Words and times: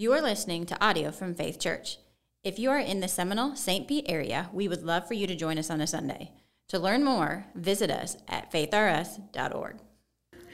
You 0.00 0.12
are 0.12 0.22
listening 0.22 0.64
to 0.66 0.80
audio 0.80 1.10
from 1.10 1.34
Faith 1.34 1.58
Church. 1.58 1.98
If 2.44 2.56
you 2.56 2.70
are 2.70 2.78
in 2.78 3.00
the 3.00 3.08
Seminole 3.08 3.56
St. 3.56 3.88
Pete 3.88 4.06
area, 4.08 4.48
we 4.52 4.68
would 4.68 4.84
love 4.84 5.08
for 5.08 5.14
you 5.14 5.26
to 5.26 5.34
join 5.34 5.58
us 5.58 5.70
on 5.70 5.80
a 5.80 5.88
Sunday. 5.88 6.30
To 6.68 6.78
learn 6.78 7.02
more, 7.02 7.46
visit 7.56 7.90
us 7.90 8.16
at 8.28 8.52
faithrs.org. 8.52 9.78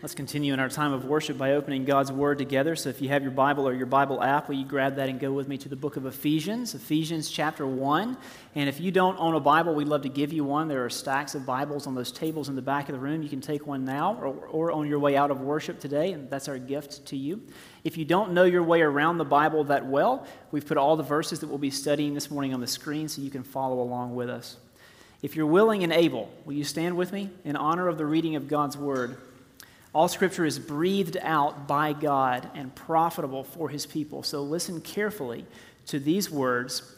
Let's 0.04 0.14
continue 0.14 0.53
in 0.53 0.61
our 0.61 0.69
time 0.69 0.93
of 0.93 1.06
worship 1.06 1.38
by 1.38 1.53
opening 1.53 1.87
God's 1.87 2.12
Word 2.12 2.37
together. 2.37 2.77
So 2.77 2.91
if 2.91 3.01
you 3.01 3.09
have 3.09 3.22
your 3.22 3.32
Bible 3.32 3.66
or 3.66 3.72
your 3.72 3.87
Bible 3.87 4.23
app, 4.23 4.48
will 4.48 4.54
you 4.54 4.66
grab 4.66 4.96
that 4.96 5.09
and 5.09 5.18
go 5.18 5.32
with 5.32 5.48
me 5.48 5.57
to 5.57 5.68
the 5.71 5.77
book 5.77 5.96
of 5.96 6.04
Ephesians, 6.04 6.75
Ephesians 6.75 7.30
chapter 7.30 7.66
1. 7.66 8.14
And 8.54 8.68
if 8.68 8.80
you 8.80 8.90
don't 8.90 9.18
own 9.18 9.35
a 9.35 9.40
Bible, 9.40 9.75
we'd 9.75 9.89
love 9.89 10.03
to 10.03 10.11
give 10.11 10.30
you 10.30 10.45
one. 10.45 10.68
There 10.68 10.85
are 10.85 10.90
stacks 10.90 11.35
of 11.35 11.46
Bibles 11.46 11.86
on 11.86 11.95
those 11.95 12.12
tables 12.12 12.50
in 12.50 12.54
the 12.54 12.61
back 12.61 12.90
of 12.90 12.95
the 12.95 12.98
room. 12.98 13.22
You 13.22 13.30
can 13.30 13.40
take 13.40 13.67
one 13.67 13.86
now 13.86 14.18
or, 14.21 14.27
or 14.27 14.72
on 14.72 14.86
your 14.86 14.98
way 14.98 15.17
out 15.17 15.30
of 15.30 15.40
worship 15.40 15.80
today, 15.80 16.12
and 16.12 16.29
that's 16.29 16.48
our 16.48 16.59
gift 16.59 17.07
to 17.07 17.16
you. 17.16 17.41
If 17.82 17.96
you 17.96 18.05
don't 18.05 18.34
know 18.34 18.45
your 18.45 18.62
way 18.62 18.82
around 18.82 19.16
the 19.16 19.25
Bible 19.25 19.64
that 19.64 19.86
well, 19.86 20.27
we've 20.50 20.66
put 20.66 20.77
all 20.77 20.96
the 20.96 21.02
verses 21.02 21.41
that 21.41 21.46
we'll 21.46 21.57
be 21.57 21.71
studying 21.71 22.13
this 22.13 22.30
morning 22.30 22.52
on 22.52 22.61
the 22.61 22.66
screen 22.66 23.08
so 23.08 23.22
you 23.22 23.30
can 23.30 23.43
follow 23.43 23.80
along 23.80 24.14
with 24.14 24.29
us. 24.29 24.58
If 25.22 25.35
you're 25.35 25.46
willing 25.46 25.82
and 25.82 25.94
able, 25.94 26.30
will 26.44 26.52
you 26.52 26.64
stand 26.64 26.94
with 26.99 27.11
me 27.11 27.30
in 27.43 27.57
honor 27.57 27.89
of 27.89 27.96
the 27.96 28.05
reading 28.05 28.36
of 28.36 28.49
God's 28.49 28.77
Word? 28.77 29.16
All 29.94 30.08
scripture 30.08 30.44
is 30.44 30.58
breathed 30.58 31.16
out 31.22 31.68
by 31.68 31.93
God 31.93 32.50
and 32.55 32.75
profitable 32.75 33.44
for 33.44 33.69
his 33.69 33.86
people. 33.86 34.25
So 34.25 34.42
listen 34.42 34.80
carefully 34.80 35.47
to 35.86 36.00
these 36.00 36.30
words 36.30 36.94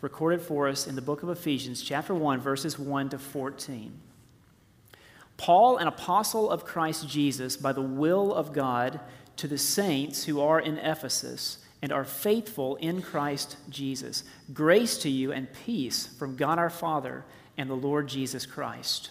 recorded 0.00 0.40
for 0.40 0.68
us 0.68 0.86
in 0.86 0.94
the 0.94 1.02
book 1.02 1.24
of 1.24 1.30
Ephesians, 1.30 1.82
chapter 1.82 2.14
1, 2.14 2.40
verses 2.40 2.78
1 2.78 3.08
to 3.10 3.18
14. 3.18 3.92
Paul, 5.36 5.78
an 5.78 5.88
apostle 5.88 6.48
of 6.48 6.64
Christ 6.64 7.08
Jesus, 7.08 7.56
by 7.56 7.72
the 7.72 7.82
will 7.82 8.32
of 8.32 8.52
God, 8.52 9.00
to 9.36 9.48
the 9.48 9.58
saints 9.58 10.24
who 10.24 10.40
are 10.40 10.60
in 10.60 10.78
Ephesus 10.78 11.58
and 11.82 11.92
are 11.92 12.04
faithful 12.04 12.76
in 12.76 13.02
Christ 13.02 13.56
Jesus. 13.68 14.22
Grace 14.52 14.98
to 14.98 15.08
you 15.08 15.32
and 15.32 15.52
peace 15.64 16.06
from 16.06 16.36
God 16.36 16.58
our 16.58 16.70
Father 16.70 17.24
and 17.56 17.68
the 17.68 17.74
Lord 17.74 18.08
Jesus 18.08 18.46
Christ. 18.46 19.10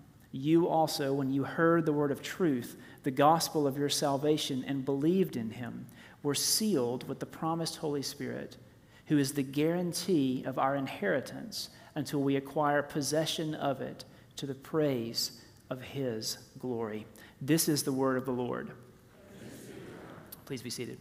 you 0.31 0.67
also, 0.67 1.13
when 1.13 1.31
you 1.31 1.43
heard 1.43 1.85
the 1.85 1.93
word 1.93 2.11
of 2.11 2.21
truth, 2.21 2.77
the 3.03 3.11
gospel 3.11 3.67
of 3.67 3.77
your 3.77 3.89
salvation, 3.89 4.63
and 4.65 4.85
believed 4.85 5.35
in 5.35 5.49
him, 5.49 5.87
were 6.23 6.35
sealed 6.35 7.07
with 7.07 7.19
the 7.19 7.25
promised 7.25 7.77
Holy 7.77 8.01
Spirit, 8.01 8.57
who 9.07 9.17
is 9.17 9.33
the 9.33 9.43
guarantee 9.43 10.43
of 10.45 10.57
our 10.57 10.75
inheritance 10.75 11.69
until 11.95 12.21
we 12.21 12.37
acquire 12.37 12.81
possession 12.81 13.55
of 13.55 13.81
it 13.81 14.05
to 14.37 14.45
the 14.45 14.55
praise 14.55 15.41
of 15.69 15.81
his 15.81 16.37
glory. 16.59 17.05
This 17.41 17.67
is 17.67 17.83
the 17.83 17.91
word 17.91 18.17
of 18.17 18.25
the 18.25 18.31
Lord. 18.31 18.71
Please 20.45 20.61
be 20.61 20.69
seated. 20.69 20.97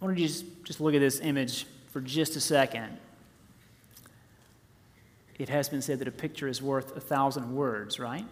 I 0.00 0.04
want 0.04 0.16
to 0.16 0.22
just, 0.22 0.44
just 0.64 0.80
look 0.80 0.94
at 0.94 1.00
this 1.00 1.20
image 1.20 1.66
for 1.96 2.02
just 2.02 2.36
a 2.36 2.40
second. 2.40 2.98
It 5.38 5.48
has 5.48 5.70
been 5.70 5.80
said 5.80 5.98
that 6.00 6.06
a 6.06 6.12
picture 6.12 6.46
is 6.46 6.60
worth 6.60 6.94
a 6.94 7.00
thousand 7.00 7.56
words, 7.56 7.98
right? 7.98 8.26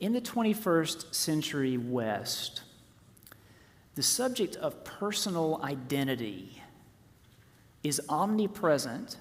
In 0.00 0.14
the 0.14 0.22
21st 0.22 1.14
century 1.14 1.76
West, 1.76 2.62
the 3.94 4.02
subject 4.02 4.56
of 4.56 4.84
personal 4.84 5.60
identity 5.62 6.62
is 7.82 8.00
omnipresent 8.08 9.18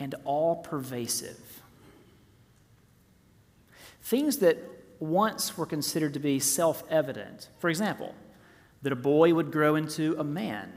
and 0.00 0.16
all 0.24 0.56
pervasive. 0.56 1.62
Things 4.02 4.38
that 4.38 4.58
once 4.98 5.56
were 5.56 5.66
considered 5.66 6.14
to 6.14 6.18
be 6.18 6.40
self 6.40 6.82
evident, 6.90 7.50
for 7.60 7.70
example, 7.70 8.16
that 8.86 8.92
a 8.92 8.94
boy 8.94 9.34
would 9.34 9.50
grow 9.50 9.74
into 9.74 10.14
a 10.16 10.22
man, 10.22 10.72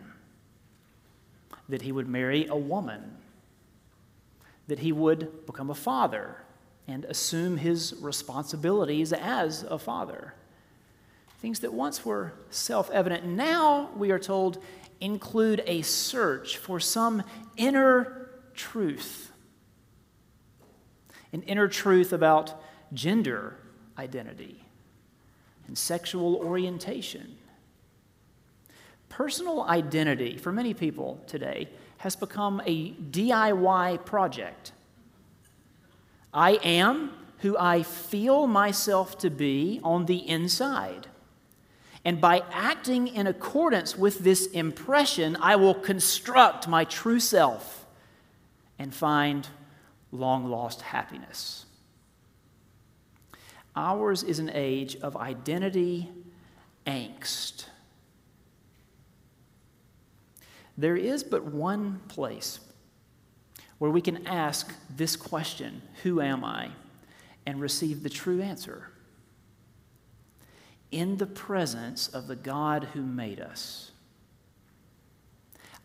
that 1.67 1.83
he 1.83 1.91
would 1.91 2.07
marry 2.07 2.47
a 2.47 2.55
woman, 2.55 3.15
that 4.65 4.79
he 4.79 4.91
would 4.91 5.45
become 5.45 5.69
a 5.69 5.75
father 5.75 6.37
and 6.87 7.05
assume 7.05 7.57
his 7.57 7.93
responsibilities 8.01 9.13
as 9.13 9.61
a 9.61 9.77
father. 9.77 10.33
Things 11.39 11.59
that 11.59 11.71
once 11.71 12.03
were 12.03 12.33
self 12.49 12.89
evident, 12.89 13.27
now 13.27 13.91
we 13.95 14.09
are 14.09 14.17
told 14.17 14.57
include 14.99 15.61
a 15.67 15.83
search 15.83 16.57
for 16.57 16.79
some 16.79 17.21
inner 17.57 18.31
truth. 18.55 19.31
An 21.31 21.43
inner 21.43 21.67
truth 21.67 22.11
about 22.11 22.59
gender 22.91 23.55
identity 23.99 24.65
and 25.67 25.77
sexual 25.77 26.37
orientation 26.37 27.35
Personal 29.09 29.63
identity, 29.63 30.37
for 30.37 30.51
many 30.51 30.73
people 30.73 31.19
today, 31.27 31.67
has 31.97 32.15
become 32.15 32.61
a 32.65 32.91
DIY 32.93 34.05
project. 34.05 34.71
I 36.33 36.51
am 36.63 37.11
who 37.39 37.57
I 37.57 37.83
feel 37.83 38.47
myself 38.47 39.17
to 39.19 39.29
be 39.29 39.79
on 39.83 40.05
the 40.05 40.27
inside. 40.27 41.07
And 42.05 42.21
by 42.21 42.43
acting 42.51 43.07
in 43.07 43.27
accordance 43.27 43.97
with 43.97 44.19
this 44.19 44.45
impression, 44.47 45.37
I 45.41 45.55
will 45.57 45.73
construct 45.73 46.67
my 46.67 46.85
true 46.85 47.19
self 47.19 47.85
and 48.77 48.93
find 48.93 49.47
long 50.11 50.49
lost 50.49 50.81
happiness. 50.81 51.65
Ours 53.75 54.23
is 54.23 54.39
an 54.39 54.51
age 54.53 54.95
of 54.97 55.15
identity 55.15 56.09
angst. 56.85 57.65
There 60.79 60.95
is 60.95 61.25
but 61.25 61.43
one 61.43 61.99
place 62.07 62.61
where 63.79 63.91
we 63.91 63.99
can 63.99 64.25
ask 64.25 64.73
this 64.95 65.17
question 65.17 65.81
Who 66.03 66.21
am 66.21 66.45
I? 66.45 66.71
and 67.45 67.59
receive 67.59 68.03
the 68.03 68.09
true 68.09 68.41
answer 68.41 68.91
in 70.91 71.17
the 71.17 71.25
presence 71.25 72.07
of 72.07 72.27
the 72.27 72.35
God 72.35 72.89
who 72.93 73.01
made 73.01 73.39
us. 73.39 73.91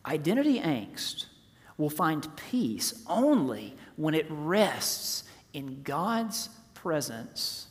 Identity 0.05 0.61
angst 0.61 1.27
will 1.77 1.91
find 1.91 2.29
peace 2.37 3.03
only 3.09 3.75
when 3.97 4.15
it 4.15 4.27
rests 4.29 5.25
in 5.55 5.83
God's 5.83 6.51
presence 6.75 7.69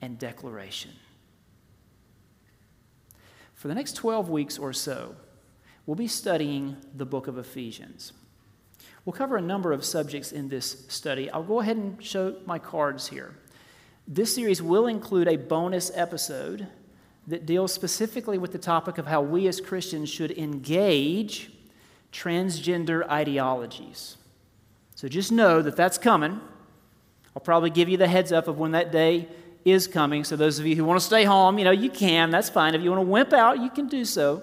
and 0.00 0.18
declaration. 0.18 0.90
For 3.54 3.68
the 3.68 3.74
next 3.74 3.94
12 3.94 4.28
weeks 4.28 4.58
or 4.58 4.72
so, 4.72 5.14
we'll 5.86 5.94
be 5.94 6.08
studying 6.08 6.76
the 6.94 7.06
book 7.06 7.26
of 7.26 7.38
Ephesians. 7.38 8.12
We'll 9.04 9.12
cover 9.12 9.36
a 9.36 9.42
number 9.42 9.72
of 9.72 9.84
subjects 9.84 10.32
in 10.32 10.48
this 10.48 10.84
study. 10.88 11.30
I'll 11.30 11.42
go 11.42 11.60
ahead 11.60 11.76
and 11.76 12.02
show 12.02 12.36
my 12.46 12.58
cards 12.58 13.08
here. 13.08 13.34
This 14.06 14.34
series 14.34 14.62
will 14.62 14.86
include 14.86 15.28
a 15.28 15.36
bonus 15.36 15.90
episode 15.94 16.66
that 17.26 17.46
deals 17.46 17.72
specifically 17.72 18.38
with 18.38 18.52
the 18.52 18.58
topic 18.58 18.98
of 18.98 19.06
how 19.06 19.22
we 19.22 19.46
as 19.48 19.60
Christians 19.60 20.08
should 20.08 20.32
engage 20.32 21.50
transgender 22.12 23.08
ideologies. 23.08 24.16
So 24.94 25.08
just 25.08 25.32
know 25.32 25.62
that 25.62 25.76
that's 25.76 25.98
coming. 25.98 26.40
I'll 27.34 27.42
probably 27.42 27.70
give 27.70 27.88
you 27.88 27.96
the 27.96 28.08
heads 28.08 28.30
up 28.32 28.48
of 28.48 28.58
when 28.58 28.72
that 28.72 28.92
day 28.92 29.28
is 29.64 29.86
coming. 29.86 30.24
So 30.24 30.36
those 30.36 30.58
of 30.58 30.66
you 30.66 30.76
who 30.76 30.84
want 30.84 31.00
to 31.00 31.06
stay 31.06 31.24
home, 31.24 31.58
you 31.58 31.64
know, 31.64 31.70
you 31.70 31.90
can. 31.90 32.30
That's 32.30 32.50
fine. 32.50 32.74
If 32.74 32.82
you 32.82 32.90
want 32.90 33.02
to 33.02 33.08
wimp 33.08 33.32
out, 33.32 33.60
you 33.60 33.70
can 33.70 33.86
do 33.86 34.04
so. 34.04 34.42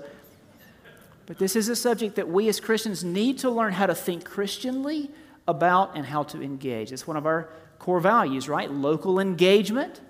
But 1.30 1.38
this 1.38 1.56
is 1.56 1.70
a 1.70 1.76
subject 1.76 2.16
that 2.16 2.28
we 2.28 2.50
as 2.50 2.60
Christians 2.60 3.04
need 3.04 3.38
to 3.40 3.52
learn 3.52 3.72
how 3.72 3.86
to 3.86 3.94
think 3.94 4.26
Christianly 4.26 5.12
about 5.48 5.96
and 5.96 6.04
how 6.04 6.24
to 6.24 6.42
engage. 6.42 6.92
It's 6.92 7.06
one 7.06 7.18
of 7.18 7.28
our 7.28 7.50
core 7.78 8.00
values, 8.00 8.50
right? 8.50 8.70
Local 8.70 9.20
engagement. 9.20 10.02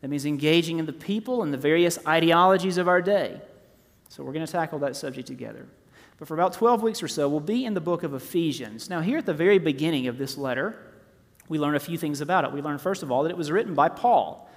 That 0.00 0.10
means 0.10 0.24
engaging 0.24 0.78
in 0.78 0.86
the 0.86 0.92
people 0.92 1.42
and 1.42 1.52
the 1.52 1.58
various 1.58 1.98
ideologies 2.06 2.78
of 2.78 2.86
our 2.86 3.02
day. 3.02 3.40
So 4.10 4.22
we're 4.22 4.32
going 4.32 4.46
to 4.46 4.52
tackle 4.52 4.78
that 4.78 4.94
subject 4.94 5.26
together. 5.26 5.66
But 6.20 6.28
for 6.28 6.34
about 6.34 6.52
12 6.52 6.84
weeks 6.84 7.02
or 7.02 7.08
so, 7.08 7.28
we'll 7.28 7.40
be 7.40 7.64
in 7.64 7.74
the 7.74 7.80
book 7.80 8.04
of 8.04 8.14
Ephesians. 8.14 8.88
Now, 8.88 9.00
here 9.00 9.18
at 9.18 9.26
the 9.26 9.34
very 9.34 9.58
beginning 9.58 10.06
of 10.06 10.18
this 10.18 10.38
letter, 10.38 10.76
we 11.48 11.58
learn 11.58 11.74
a 11.74 11.80
few 11.80 11.98
things 11.98 12.20
about 12.20 12.44
it. 12.44 12.52
We 12.52 12.62
learn, 12.62 12.78
first 12.78 13.02
of 13.02 13.10
all, 13.10 13.24
that 13.24 13.30
it 13.30 13.36
was 13.36 13.50
written 13.50 13.74
by 13.74 13.88
Paul, 13.88 14.48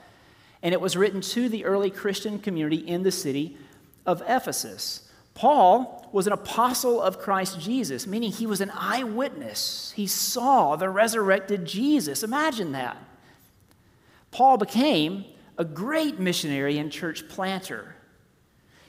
and 0.61 0.73
it 0.73 0.81
was 0.81 0.95
written 0.95 1.21
to 1.21 1.49
the 1.49 1.65
early 1.65 1.89
Christian 1.89 2.37
community 2.37 2.87
in 2.87 3.01
the 3.01 3.11
city 3.11 3.57
of 4.05 4.21
Ephesus. 4.27 5.06
Paul 5.37 6.09
was 6.11 6.25
an 6.25 6.33
apostle 6.33 6.99
of 6.99 7.19
Christ 7.19 7.59
Jesus, 7.59 8.07
meaning 8.07 8.31
he 8.31 8.47
was 8.47 8.59
an 8.59 8.71
eyewitness. 8.73 9.93
He 9.95 10.07
saw 10.07 10.75
the 10.75 10.89
resurrected 10.89 11.63
Jesus. 11.63 12.23
Imagine 12.23 12.71
that. 12.71 12.97
Paul 14.31 14.57
became 14.57 15.25
a 15.55 15.63
great 15.63 16.19
missionary 16.19 16.79
and 16.79 16.91
church 16.91 17.29
planter. 17.29 17.95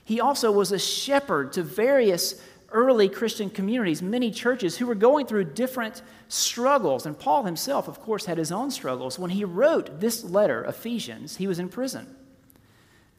He 0.03 0.19
also 0.19 0.51
was 0.51 0.71
a 0.71 0.79
shepherd 0.79 1.53
to 1.53 1.61
various 1.61 2.41
early 2.71 3.09
Christian 3.09 3.51
communities, 3.51 4.01
many 4.01 4.31
churches 4.31 4.75
who 4.75 4.87
were 4.87 4.95
going 4.95 5.27
through 5.27 5.53
different 5.53 6.01
struggles. 6.29 7.05
And 7.05 7.17
Paul 7.17 7.43
himself, 7.43 7.87
of 7.87 7.99
course, 7.99 8.25
had 8.25 8.39
his 8.39 8.51
own 8.51 8.71
struggles. 8.71 9.19
When 9.19 9.29
he 9.29 9.45
wrote 9.45 9.99
this 9.99 10.23
letter, 10.23 10.63
Ephesians, 10.63 11.37
he 11.37 11.45
was 11.45 11.59
in 11.59 11.69
prison. 11.69 12.15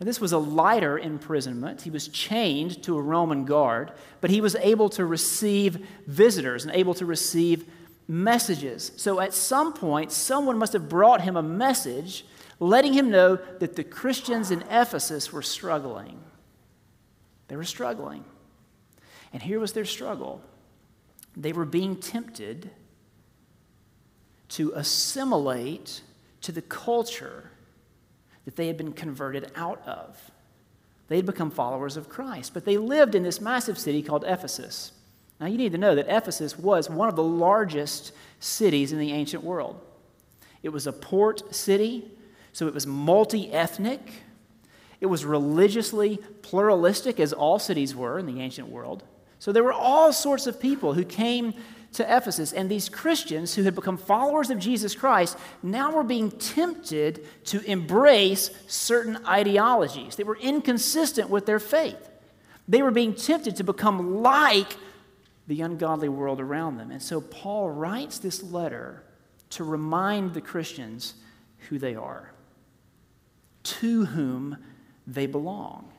This 0.01 0.21
was 0.21 0.33
a 0.33 0.39
lighter 0.39 0.99
imprisonment. 0.99 1.83
He 1.83 1.91
was 1.91 2.09
chained 2.09 2.83
to 2.85 2.97
a 2.97 3.03
Roman 3.03 3.45
guard, 3.45 3.93
but 4.23 4.31
he 4.31 4.41
was 4.41 4.57
able 4.57 4.89
to 4.91 5.05
receive 5.05 5.87
visitors 6.07 6.65
and 6.65 6.75
able 6.75 6.95
to 6.95 7.05
receive 7.05 7.67
messages. 8.09 8.93
So 8.97 9.21
at 9.21 9.35
some 9.35 9.75
point, 9.75 10.11
someone 10.11 10.57
must 10.57 10.73
have 10.73 10.89
brought 10.89 11.21
him 11.21 11.37
a 11.37 11.43
message 11.43 12.25
letting 12.59 12.95
him 12.95 13.11
know 13.11 13.37
that 13.59 13.77
the 13.77 13.85
Christians 13.85 14.51
in 14.51 14.63
Ephesus 14.71 15.33
were 15.33 15.43
struggling. 15.43 16.19
They 17.49 17.57
were 17.57 17.65
struggling. 17.65 18.25
And 19.33 19.43
here 19.43 19.61
was 19.61 19.73
their 19.73 19.85
struggle 19.85 20.43
they 21.37 21.53
were 21.53 21.65
being 21.65 21.97
tempted 21.97 22.71
to 24.49 24.73
assimilate 24.75 26.03
to 26.41 26.51
the 26.51 26.63
culture 26.63 27.50
that 28.45 28.57
they 28.57 28.67
had 28.67 28.77
been 28.77 28.93
converted 28.93 29.51
out 29.55 29.87
of. 29.87 30.31
They 31.09 31.17
had 31.17 31.27
become 31.27 31.51
followers 31.51 31.97
of 31.97 32.09
Christ, 32.09 32.55
but 32.55 32.65
they 32.65 32.77
lived 32.77 33.15
in 33.15 33.23
this 33.23 33.41
massive 33.41 33.79
city 33.79 34.03
called 34.03 34.25
Ephesus. 34.27 34.93
Now, 35.41 35.47
you 35.47 35.59
need 35.59 35.73
to 35.73 35.79
know 35.79 35.95
that 35.95 36.07
Ephesus 36.09 36.59
was 36.59 36.89
one 36.89 37.09
of 37.09 37.17
the 37.17 37.23
largest 37.23 38.13
cities 38.39 38.93
in 38.93 38.99
the 38.99 39.13
ancient 39.13 39.43
world. 39.43 39.81
It 40.63 40.69
was 40.69 40.87
a 40.87 40.93
port 40.93 41.55
city, 41.55 42.11
so 42.53 42.67
it 42.67 42.75
was 42.75 42.87
multi 42.87 43.51
ethnic. 43.53 44.01
It 45.01 45.07
was 45.07 45.25
religiously 45.25 46.19
pluralistic, 46.43 47.19
as 47.19 47.33
all 47.33 47.59
cities 47.59 47.95
were 47.95 48.19
in 48.19 48.27
the 48.27 48.41
ancient 48.41 48.69
world. 48.69 49.03
So 49.39 49.51
there 49.51 49.65
were 49.65 49.73
all 49.73 50.13
sorts 50.13 50.47
of 50.47 50.61
people 50.61 50.93
who 50.93 51.05
came 51.05 51.55
to 51.93 52.05
Ephesus, 52.05 52.53
and 52.53 52.71
these 52.71 52.89
Christians 52.89 53.55
who 53.55 53.65
had 53.65 53.75
become 53.75 53.97
followers 53.97 54.51
of 54.51 54.59
Jesus 54.59 54.95
Christ 54.95 55.37
now 55.63 55.91
were 55.91 56.05
being 56.05 56.31
tempted 56.31 57.27
to 57.47 57.61
embrace 57.69 58.51
certain 58.69 59.19
ideologies. 59.27 60.17
They 60.17 60.25
were 60.25 60.39
inconsistent 60.39 61.31
with 61.31 61.47
their 61.47 61.59
faith. 61.59 62.09
They 62.69 62.83
were 62.83 62.93
being 62.93 63.15
tempted 63.15 63.57
to 63.57 63.65
become 63.65 64.23
like 64.23 64.77
the 65.49 65.63
ungodly 65.63 66.09
world 66.09 66.41
around 66.41 66.77
them. 66.77 66.93
And 66.93 67.03
so 67.03 67.21
Paul 67.21 67.71
writes 67.71 68.19
this 68.19 68.43
letter 68.43 69.03
to 69.51 69.65
remind 69.65 70.33
the 70.33 70.41
Christians 70.41 71.15
who 71.69 71.79
they 71.79 71.97
are, 71.97 72.33
to 73.65 74.05
whom 74.05 74.57
they 75.09 75.27
belong. 75.27 75.93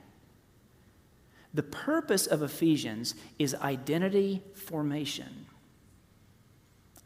The 1.54 1.64
purpose 1.64 2.28
of 2.28 2.42
Ephesians 2.42 3.14
is 3.38 3.54
identity 3.56 4.42
formation. 4.56 5.48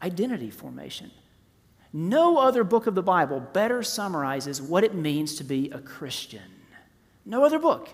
Identity 0.02 0.50
formation. 0.50 1.10
No 1.92 2.38
other 2.38 2.64
book 2.64 2.86
of 2.86 2.94
the 2.94 3.02
Bible 3.02 3.40
better 3.40 3.82
summarizes 3.82 4.60
what 4.60 4.84
it 4.84 4.94
means 4.94 5.36
to 5.36 5.44
be 5.44 5.70
a 5.70 5.78
Christian. 5.78 6.42
No 7.24 7.44
other 7.44 7.58
book. 7.58 7.88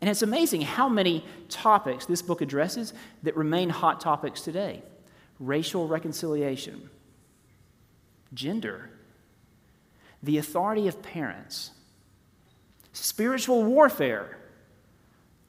And 0.00 0.08
it's 0.08 0.22
amazing 0.22 0.62
how 0.62 0.88
many 0.88 1.24
topics 1.48 2.06
this 2.06 2.22
book 2.22 2.40
addresses 2.40 2.94
that 3.22 3.36
remain 3.36 3.68
hot 3.68 4.00
topics 4.00 4.40
today 4.40 4.82
racial 5.38 5.88
reconciliation, 5.88 6.90
gender, 8.34 8.90
the 10.22 10.36
authority 10.36 10.86
of 10.86 11.02
parents, 11.02 11.70
spiritual 12.92 13.64
warfare 13.64 14.36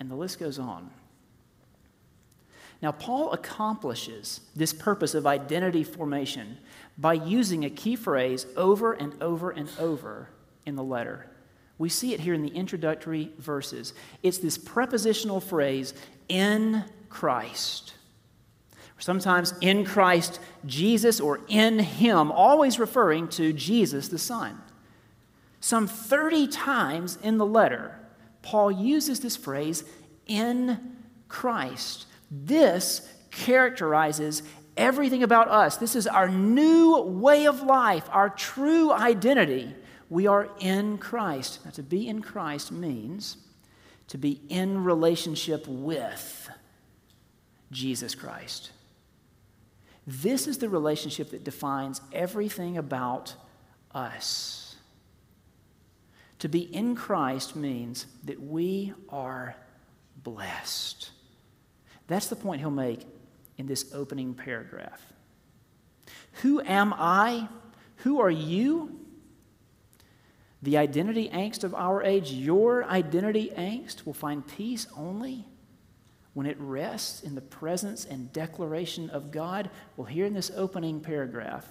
and 0.01 0.09
the 0.09 0.15
list 0.15 0.39
goes 0.39 0.57
on. 0.57 0.89
Now, 2.81 2.92
Paul 2.92 3.31
accomplishes 3.31 4.42
this 4.56 4.74
purpose 4.74 5.13
of 5.13 5.28
identity 5.28 5.83
formation 5.83 6.57
by 6.98 7.13
using 7.13 7.63
a 7.63 7.69
key 7.69 7.95
phrase 7.95 8.45
over 8.57 8.94
and 8.94 9.13
over 9.22 9.51
and 9.51 9.69
over 9.80 10.30
in 10.66 10.75
the 10.75 10.83
letter. 10.83 11.28
We 11.78 11.89
see 11.89 12.13
it 12.13 12.19
here 12.19 12.33
in 12.33 12.44
the 12.44 12.50
introductory 12.50 13.31
verses. 13.38 13.94
It's 14.24 14.38
this 14.39 14.57
prepositional 14.57 15.42
phrase, 15.42 15.94
in 16.30 16.86
Christ. 17.10 17.94
Sometimes 18.98 19.53
in 19.62 19.84
Christ 19.84 20.39
Jesus 20.65 21.20
or 21.20 21.41
in 21.48 21.79
Him, 21.79 22.32
always 22.32 22.79
referring 22.79 23.27
to 23.29 23.51
Jesus 23.51 24.08
the 24.08 24.20
Son. 24.20 24.62
Some 25.60 25.88
30 25.88 26.48
times 26.48 27.17
in 27.22 27.38
the 27.38 27.46
letter, 27.46 28.00
Paul 28.44 28.72
uses 28.72 29.20
this 29.20 29.36
phrase, 29.36 29.84
in 30.27 30.96
Christ. 31.27 32.05
This 32.31 33.07
characterizes 33.29 34.41
everything 34.77 35.21
about 35.21 35.50
us. 35.50 35.77
This 35.77 35.95
is 35.95 36.07
our 36.07 36.29
new 36.29 36.97
way 37.01 37.45
of 37.45 37.61
life, 37.61 38.07
our 38.11 38.29
true 38.29 38.91
identity. 38.91 39.75
We 40.09 40.27
are 40.27 40.50
in 40.59 40.97
Christ. 40.97 41.59
Now, 41.65 41.71
to 41.71 41.83
be 41.83 42.07
in 42.07 42.21
Christ 42.21 42.71
means 42.71 43.38
to 44.07 44.17
be 44.17 44.41
in 44.50 44.83
relationship 44.83 45.67
with 45.67 46.50
Jesus 47.71 48.15
Christ. 48.15 48.71
This 50.05 50.47
is 50.47 50.57
the 50.57 50.67
relationship 50.67 51.31
that 51.31 51.43
defines 51.43 52.01
everything 52.11 52.77
about 52.77 53.35
us. 53.93 54.75
To 56.39 56.50
be 56.50 56.61
in 56.61 56.95
Christ 56.95 57.55
means 57.55 58.07
that 58.25 58.41
we 58.41 58.93
are 59.09 59.55
blessed. 60.23 61.11
That's 62.12 62.27
the 62.27 62.36
point 62.36 62.60
he'll 62.60 62.72
make 62.72 63.08
in 63.58 63.68
this 63.68 63.94
opening 63.94 64.34
paragraph. 64.34 65.01
Who 66.41 66.60
am 66.60 66.94
I? 66.94 67.48
Who 67.98 68.20
are 68.20 68.30
you? 68.30 69.00
The 70.62 70.77
identity 70.77 71.30
angst 71.30 71.63
of 71.63 71.74
our 71.74 72.03
age, 72.03 72.34
your 72.34 72.84
identity 72.84 73.53
angst, 73.58 74.06
will 74.06 74.13
find 74.13 74.46
peace 74.46 74.88
only 74.98 75.46
when 76.34 76.48
it 76.48 76.58
rests 76.60 77.22
in 77.22 77.34
the 77.34 77.39
presence 77.39 78.03
and 78.03 78.34
declaration 78.34 79.10
of 79.10 79.32
God. 79.32 79.70
Well, 79.96 80.06
here 80.06 80.25
in 80.25 80.34
this 80.34 80.51
opening 80.53 81.00
paragraph, 81.00 81.65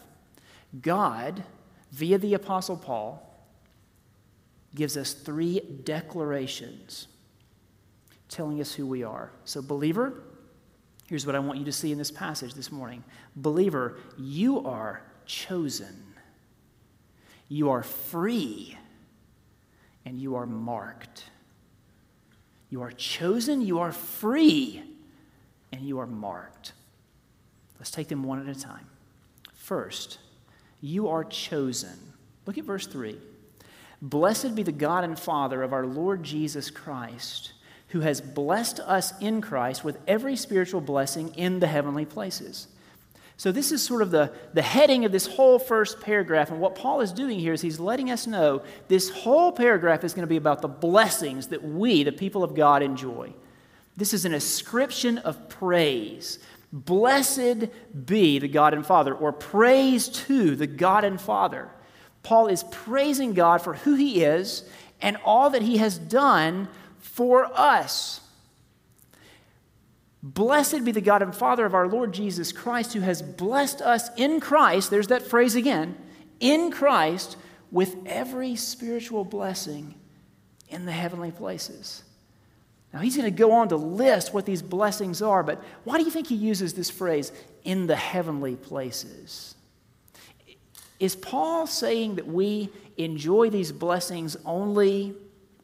God, 0.81 1.45
via 1.93 2.17
the 2.17 2.33
Apostle 2.33 2.79
Paul, 2.79 3.45
gives 4.75 4.97
us 4.97 5.13
three 5.13 5.61
declarations 5.85 7.09
telling 8.31 8.59
us 8.63 8.73
who 8.73 8.87
we 8.87 9.03
are. 9.03 9.33
So, 9.45 9.61
believer, 9.61 10.23
here's 11.11 11.27
what 11.27 11.35
I 11.35 11.41
want 11.41 11.59
you 11.59 11.65
to 11.65 11.73
see 11.73 11.91
in 11.91 11.99
this 11.99 12.13
passage 12.13 12.55
this 12.55 12.71
morning. 12.71 13.03
Believer, 13.35 13.99
you 14.17 14.65
are 14.65 15.03
chosen, 15.27 16.15
you 17.49 17.69
are 17.71 17.83
free, 17.83 18.79
and 20.07 20.21
you 20.21 20.37
are 20.37 20.47
marked. 20.47 21.25
You 22.71 22.83
are 22.83 22.93
chosen, 22.93 23.61
you 23.61 23.81
are 23.81 23.91
free, 23.91 24.85
and 25.73 25.83
you 25.83 25.99
are 25.99 26.07
marked. 26.07 26.75
Let's 27.81 27.91
take 27.91 28.07
them 28.07 28.23
one 28.23 28.49
at 28.49 28.57
a 28.57 28.59
time. 28.59 28.87
First, 29.53 30.19
you 30.81 31.09
are 31.09 31.25
chosen. 31.25 31.99
Look 32.47 32.57
at 32.57 32.65
verse 32.65 32.87
3. 32.87 33.19
Blessed 34.01 34.55
be 34.55 34.63
the 34.63 34.71
God 34.71 35.03
and 35.03 35.19
Father 35.19 35.63
of 35.65 35.73
our 35.73 35.87
Lord 35.87 36.23
Jesus 36.23 36.71
Christ, 36.71 37.53
who 37.91 38.01
has 38.01 38.21
blessed 38.21 38.81
us 38.81 39.13
in 39.21 39.41
Christ 39.41 39.85
with 39.85 39.99
every 40.07 40.37
spiritual 40.37 40.81
blessing 40.81 41.35
in 41.35 41.61
the 41.61 41.67
heavenly 41.67 42.05
places. 42.05 42.69
So, 43.37 43.53
this 43.53 43.73
is 43.73 43.83
sort 43.83 44.03
of 44.03 44.11
the, 44.11 44.33
the 44.53 44.63
heading 44.63 45.07
of 45.07 45.13
this 45.13 45.27
whole 45.27 45.59
first 45.59 46.01
paragraph. 46.01 46.51
And 46.51 46.61
what 46.61 46.75
Paul 46.75 47.01
is 47.01 47.11
doing 47.11 47.39
here 47.39 47.55
is 47.55 47.63
he's 47.63 47.81
letting 47.81 48.11
us 48.11 48.27
know 48.27 48.63
this 48.89 49.09
whole 49.09 49.51
paragraph 49.51 50.05
is 50.05 50.13
going 50.13 50.27
to 50.27 50.31
be 50.31 50.37
about 50.37 50.61
the 50.61 50.69
blessings 50.69 51.49
that 51.49 51.65
we, 51.65 52.03
the 52.03 52.13
people 52.13 52.45
of 52.45 52.55
God, 52.55 52.83
enjoy. 52.83 53.33
This 53.97 54.13
is 54.13 54.25
an 54.25 54.35
ascription 54.35 55.19
of 55.19 55.49
praise. 55.49 56.39
Blessed 56.73 57.69
be 58.05 58.39
the 58.39 58.49
God 58.49 58.75
and 58.75 58.85
Father, 58.87 59.15
or 59.15 59.33
praise 59.33 60.09
to 60.09 60.55
the 60.55 60.67
God 60.67 61.05
and 61.05 61.21
Father. 61.21 61.71
Paul 62.23 62.47
is 62.49 62.63
praising 62.71 63.33
God 63.33 63.63
for 63.63 63.75
who 63.75 63.95
he 63.95 64.23
is 64.23 64.65
and 65.01 65.17
all 65.25 65.51
that 65.51 65.63
he 65.63 65.79
has 65.79 65.97
done 65.97 66.69
for 67.13 67.51
us. 67.59 68.21
Blessed 70.23 70.85
be 70.85 70.93
the 70.93 71.01
God 71.01 71.23
and 71.23 71.35
Father 71.35 71.65
of 71.65 71.75
our 71.75 71.89
Lord 71.89 72.13
Jesus 72.13 72.53
Christ, 72.53 72.93
who 72.93 73.01
has 73.01 73.23
blessed 73.23 73.81
us 73.81 74.11
in 74.17 74.41
Christ. 74.41 74.91
There's 74.91 75.09
that 75.09 75.23
phrase 75.23 75.55
again 75.55 75.97
in 76.41 76.71
Christ 76.71 77.37
with 77.71 77.97
every 78.07 78.57
spiritual 78.57 79.25
blessing 79.25 79.95
in 80.69 80.85
the 80.85 80.93
heavenly 80.93 81.31
places. 81.31 82.05
Now, 82.93 83.01
he's 83.01 83.17
going 83.17 83.33
to 83.33 83.37
go 83.37 83.53
on 83.53 83.69
to 83.69 83.77
list 83.77 84.35
what 84.35 84.47
these 84.47 84.63
blessings 84.63 85.23
are, 85.23 85.43
but 85.43 85.63
why 85.85 85.97
do 85.97 86.05
you 86.05 86.11
think 86.11 86.27
he 86.27 86.35
uses 86.35 86.75
this 86.75 86.91
phrase, 86.91 87.33
in 87.65 87.87
the 87.87 87.97
heavenly 87.97 88.57
places? 88.57 89.55
Is 90.99 91.15
Paul 91.15 91.67
saying 91.67 92.17
that 92.17 92.27
we 92.27 92.71
enjoy 92.97 93.49
these 93.51 93.73
blessings 93.73 94.37
only 94.45 95.15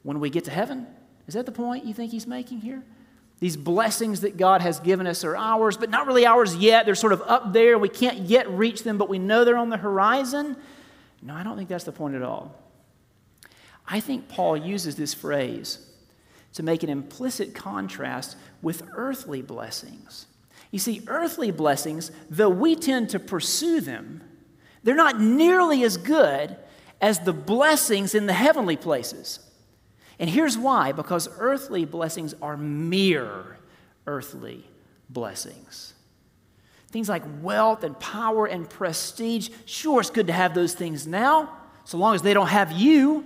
when 0.03 0.21
we 0.21 0.31
get 0.31 0.45
to 0.45 0.51
heaven? 0.51 0.87
Is 1.27 1.35
that 1.35 1.47
the 1.47 1.53
point 1.53 1.85
you 1.85 1.95
think 1.95 2.13
he's 2.13 2.27
making 2.27 2.61
here? 2.61 2.83
These 3.39 3.57
blessings 3.57 4.23
that 4.23 4.37
God 4.37 4.63
has 4.63 4.81
given 4.81 5.07
us 5.07 5.23
are 5.23 5.37
ours, 5.37 5.77
but 5.77 5.91
not 5.91 6.07
really 6.07 6.25
ours 6.25 6.57
yet. 6.57 6.87
They're 6.87 6.95
sort 6.95 7.13
of 7.13 7.23
up 7.23 7.53
there. 7.53 7.79
We 7.79 7.89
can't 7.89 8.21
yet 8.21 8.51
reach 8.51 8.83
them, 8.83 8.97
but 8.97 9.09
we 9.09 9.19
know 9.19 9.45
they're 9.45 9.59
on 9.59 9.69
the 9.69 9.77
horizon. 9.77 10.57
No, 11.21 11.35
I 11.35 11.43
don't 11.43 11.57
think 11.57 11.69
that's 11.69 11.85
the 11.85 11.93
point 11.93 12.15
at 12.15 12.23
all. 12.23 12.55
I 13.87 14.01
think 14.01 14.29
Paul 14.29 14.57
uses 14.57 14.97
this 14.97 15.13
phrase 15.13 15.79
to 16.55 16.63
make 16.63 16.83
an 16.83 16.89
implicit 16.89 17.55
contrast 17.55 18.37
with 18.63 18.89
earthly 18.95 19.43
blessings. 19.43 20.27
You 20.71 20.79
see, 20.79 21.03
earthly 21.07 21.51
blessings, 21.51 22.11
though 22.31 22.49
we 22.49 22.75
tend 22.75 23.11
to 23.11 23.21
pursue 23.21 23.81
them, 23.81 24.23
they're 24.83 24.95
not 24.95 25.21
nearly 25.21 25.83
as 25.85 25.97
good 25.97 26.57
as 27.01 27.21
the 27.21 27.33
blessings 27.33 28.15
in 28.15 28.27
the 28.27 28.33
heavenly 28.33 28.77
places. 28.77 29.41
And 30.19 30.31
here's 30.31 30.57
why 30.57 30.93
because 30.93 31.29
earthly 31.39 31.85
blessings 31.85 32.35
are 32.41 32.57
mere 32.57 33.59
earthly 34.07 34.65
blessings. 35.11 35.95
Things 36.89 37.09
like 37.09 37.23
wealth 37.43 37.85
and 37.85 37.99
power 37.99 38.47
and 38.47 38.69
prestige, 38.69 39.51
sure, 39.67 40.01
it's 40.01 40.11
good 40.11 40.29
to 40.29 40.33
have 40.33 40.55
those 40.55 40.73
things 40.73 41.07
now, 41.07 41.57
so 41.85 41.99
long 41.99 42.15
as 42.15 42.23
they 42.23 42.33
don't 42.33 42.47
have 42.47 42.73
you. 42.73 43.25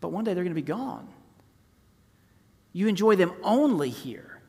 But 0.00 0.10
one 0.10 0.24
day 0.24 0.34
they're 0.34 0.44
going 0.44 0.54
to 0.54 0.60
be 0.60 0.62
gone. 0.62 1.08
You 2.72 2.86
enjoy 2.86 3.16
them 3.16 3.32
only 3.42 3.90
here. 3.90 4.40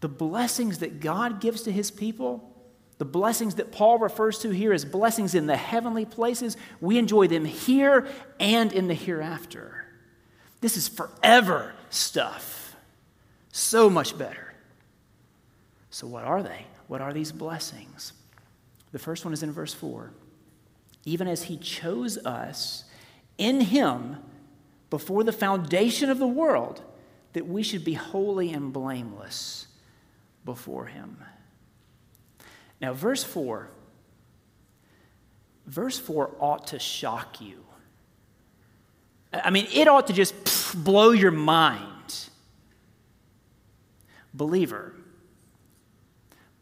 The 0.00 0.08
blessings 0.08 0.78
that 0.78 1.00
God 1.00 1.40
gives 1.40 1.62
to 1.62 1.72
his 1.72 1.90
people, 1.90 2.53
the 2.98 3.04
blessings 3.04 3.56
that 3.56 3.72
Paul 3.72 3.98
refers 3.98 4.38
to 4.40 4.50
here 4.50 4.72
as 4.72 4.84
blessings 4.84 5.34
in 5.34 5.46
the 5.46 5.56
heavenly 5.56 6.04
places, 6.04 6.56
we 6.80 6.98
enjoy 6.98 7.26
them 7.26 7.44
here 7.44 8.06
and 8.38 8.72
in 8.72 8.86
the 8.86 8.94
hereafter. 8.94 9.84
This 10.60 10.76
is 10.76 10.88
forever 10.88 11.74
stuff. 11.90 12.76
So 13.50 13.90
much 13.90 14.16
better. 14.16 14.54
So, 15.90 16.06
what 16.06 16.24
are 16.24 16.42
they? 16.42 16.66
What 16.86 17.00
are 17.00 17.12
these 17.12 17.32
blessings? 17.32 18.12
The 18.92 18.98
first 18.98 19.24
one 19.24 19.34
is 19.34 19.42
in 19.42 19.52
verse 19.52 19.74
4. 19.74 20.12
Even 21.04 21.28
as 21.28 21.44
he 21.44 21.56
chose 21.56 22.16
us 22.18 22.84
in 23.38 23.60
him 23.60 24.16
before 24.90 25.24
the 25.24 25.32
foundation 25.32 26.10
of 26.10 26.18
the 26.18 26.26
world, 26.26 26.82
that 27.32 27.46
we 27.46 27.62
should 27.62 27.84
be 27.84 27.94
holy 27.94 28.52
and 28.52 28.72
blameless 28.72 29.66
before 30.44 30.86
him. 30.86 31.18
Now, 32.84 32.92
verse 32.92 33.24
4, 33.24 33.70
verse 35.64 35.98
4 35.98 36.36
ought 36.38 36.66
to 36.66 36.78
shock 36.78 37.40
you. 37.40 37.64
I 39.32 39.48
mean, 39.48 39.68
it 39.72 39.88
ought 39.88 40.08
to 40.08 40.12
just 40.12 40.34
blow 40.84 41.12
your 41.12 41.30
mind. 41.30 42.28
Believer, 44.34 44.92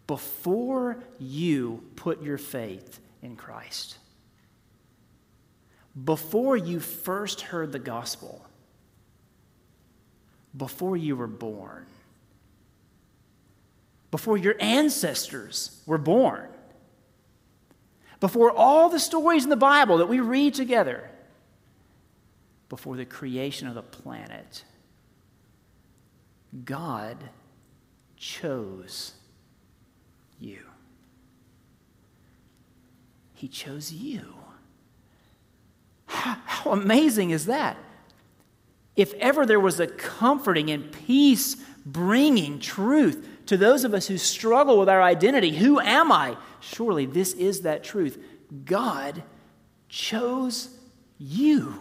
before 0.06 1.02
you 1.18 1.82
put 1.96 2.22
your 2.22 2.38
faith 2.38 3.00
in 3.20 3.34
Christ, 3.34 3.98
before 6.04 6.56
you 6.56 6.78
first 6.78 7.40
heard 7.40 7.72
the 7.72 7.80
gospel, 7.80 8.46
before 10.56 10.96
you 10.96 11.16
were 11.16 11.26
born, 11.26 11.84
before 14.12 14.36
your 14.36 14.54
ancestors 14.60 15.80
were 15.86 15.98
born, 15.98 16.46
before 18.20 18.52
all 18.52 18.88
the 18.88 19.00
stories 19.00 19.42
in 19.42 19.50
the 19.50 19.56
Bible 19.56 19.98
that 19.98 20.06
we 20.06 20.20
read 20.20 20.54
together, 20.54 21.10
before 22.68 22.94
the 22.94 23.06
creation 23.06 23.66
of 23.66 23.74
the 23.74 23.82
planet, 23.82 24.64
God 26.64 27.16
chose 28.16 29.14
you. 30.38 30.58
He 33.32 33.48
chose 33.48 33.92
you. 33.92 34.34
How, 36.06 36.36
how, 36.44 36.72
amazing 36.72 37.30
is 37.30 37.46
that? 37.46 37.78
If 38.94 39.14
ever 39.14 39.46
there 39.46 39.58
was 39.58 39.80
a 39.80 39.86
comforting 39.86 40.70
and 40.70 40.92
peace 40.92 41.56
bringing 41.86 42.60
truth 42.60 43.26
to 43.46 43.56
those 43.56 43.84
of 43.84 43.94
us 43.94 44.06
who 44.06 44.18
struggle 44.18 44.78
with 44.78 44.88
our 44.88 45.02
identity, 45.02 45.50
who 45.50 45.80
am 45.80 46.12
I? 46.12 46.36
Surely 46.60 47.06
this 47.06 47.32
is 47.32 47.62
that 47.62 47.82
truth. 47.82 48.22
God 48.64 49.22
chose 49.88 50.68
you. 51.18 51.78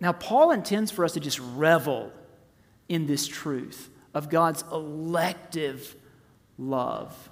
Now, 0.00 0.12
Paul 0.12 0.50
intends 0.50 0.90
for 0.90 1.04
us 1.04 1.12
to 1.12 1.20
just 1.20 1.38
revel 1.38 2.12
in 2.88 3.06
this 3.06 3.26
truth 3.26 3.90
of 4.14 4.30
God's 4.30 4.64
elective 4.72 5.94
love. 6.58 7.30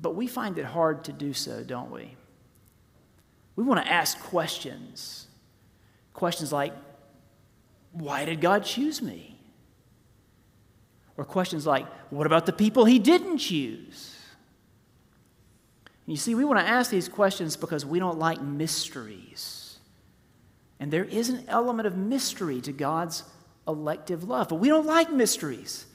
But 0.00 0.14
we 0.14 0.26
find 0.26 0.58
it 0.58 0.64
hard 0.64 1.04
to 1.04 1.12
do 1.12 1.32
so, 1.32 1.62
don't 1.62 1.90
we? 1.90 2.16
We 3.56 3.64
want 3.64 3.84
to 3.84 3.90
ask 3.90 4.20
questions. 4.20 5.26
Questions 6.12 6.52
like, 6.52 6.72
why 7.92 8.24
did 8.24 8.40
God 8.40 8.64
choose 8.64 9.00
me? 9.00 9.37
Or 11.18 11.24
questions 11.24 11.66
like, 11.66 11.84
what 12.10 12.26
about 12.26 12.46
the 12.46 12.52
people 12.52 12.84
he 12.84 13.00
didn't 13.00 13.38
choose? 13.38 14.14
You 16.06 16.16
see, 16.16 16.34
we 16.34 16.44
want 16.44 16.60
to 16.60 16.66
ask 16.66 16.90
these 16.90 17.08
questions 17.08 17.56
because 17.56 17.84
we 17.84 17.98
don't 17.98 18.18
like 18.18 18.40
mysteries. 18.40 19.78
And 20.80 20.92
there 20.92 21.04
is 21.04 21.28
an 21.28 21.44
element 21.48 21.88
of 21.88 21.96
mystery 21.96 22.60
to 22.62 22.72
God's 22.72 23.24
elective 23.66 24.24
love, 24.24 24.48
but 24.48 24.54
we 24.54 24.68
don't 24.68 24.86
like 24.86 25.12
mysteries. 25.12 25.86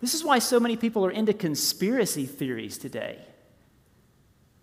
This 0.00 0.14
is 0.14 0.22
why 0.22 0.38
so 0.38 0.60
many 0.60 0.76
people 0.76 1.04
are 1.06 1.10
into 1.10 1.32
conspiracy 1.32 2.26
theories 2.26 2.76
today. 2.76 3.18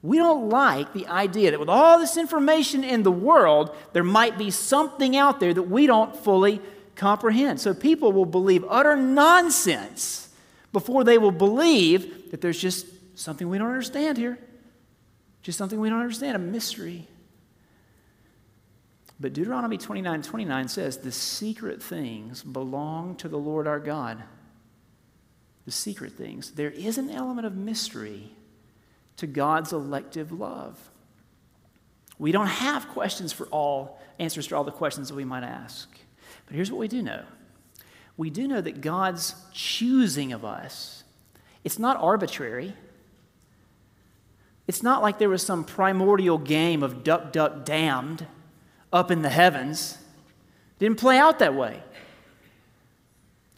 We 0.04 0.18
don't 0.18 0.50
like 0.50 0.94
the 0.94 1.08
idea 1.08 1.52
that 1.52 1.60
with 1.60 1.70
all 1.70 1.98
this 1.98 2.18
information 2.18 2.84
in 2.84 3.02
the 3.02 3.12
world, 3.12 3.76
there 3.94 4.04
might 4.04 4.38
be 4.38 4.52
something 4.52 5.18
out 5.18 5.40
there 5.40 5.56
that 5.56 5.64
we 5.64 5.88
don't 5.88 6.16
fully 6.16 6.62
comprehend. 6.98 7.62
So 7.62 7.74
people 7.74 8.12
will 8.12 8.26
believe 8.26 8.66
utter 8.68 8.96
nonsense 8.96 10.30
before 10.74 11.04
they 11.04 11.18
will 11.18 11.32
believe 11.32 12.32
that 12.32 12.42
there's 12.42 12.60
just 12.60 12.88
something 13.18 13.48
we 13.48 13.58
don't 13.58 13.70
understand 13.70 14.18
here. 14.18 14.38
Just 15.42 15.58
something 15.58 15.80
we 15.80 15.90
don't 15.90 16.02
understand, 16.02 16.36
a 16.36 16.40
mystery. 16.40 17.08
But 19.20 19.34
Deuteronomy 19.34 19.78
29 19.78 20.22
29 20.22 20.68
says, 20.68 20.98
The 20.98 21.12
secret 21.12 21.82
things 21.82 22.44
belong 22.44 23.16
to 23.18 23.30
the 23.30 23.38
Lord 23.38 23.68
our 23.68 23.80
God. 23.80 24.22
The 25.66 25.72
secret 25.72 26.14
things. 26.14 26.52
There 26.52 26.70
is 26.70 26.98
an 26.98 27.10
element 27.10 27.48
of 27.48 27.56
mystery 27.56 28.32
to 29.18 29.28
God's 29.28 29.74
elective 29.74 30.32
love. 30.32 30.78
We 32.20 32.32
don't 32.32 32.48
have 32.48 32.88
questions 32.90 33.32
for 33.32 33.46
all, 33.48 34.00
answers 34.20 34.48
to 34.48 34.56
all 34.56 34.64
the 34.64 34.72
questions 34.72 35.10
that 35.10 35.16
we 35.16 35.26
might 35.26 35.44
ask. 35.44 35.90
But 36.46 36.56
here's 36.56 36.72
what 36.72 36.80
we 36.80 36.88
do 36.88 37.02
know 37.02 37.24
we 38.18 38.30
do 38.30 38.48
know 38.48 38.62
that 38.62 38.82
God's 38.82 39.36
choosing 39.54 40.34
of 40.34 40.44
us, 40.44 41.04
it's 41.64 41.78
not 41.78 41.98
arbitrary. 41.98 42.74
It's 44.68 44.84
not 44.84 45.02
like 45.02 45.18
there 45.18 45.30
was 45.30 45.44
some 45.44 45.64
primordial 45.64 46.38
game 46.38 46.84
of 46.84 47.04
duck, 47.04 47.32
duck, 47.32 47.64
damned 47.64 48.28
up 48.92 49.12
in 49.12 49.22
the 49.22 49.30
heavens. 49.30 49.98
It 50.76 50.80
didn't 50.80 51.00
play 51.00 51.18
out 51.18 51.40
that 51.40 51.56
way. 51.56 51.82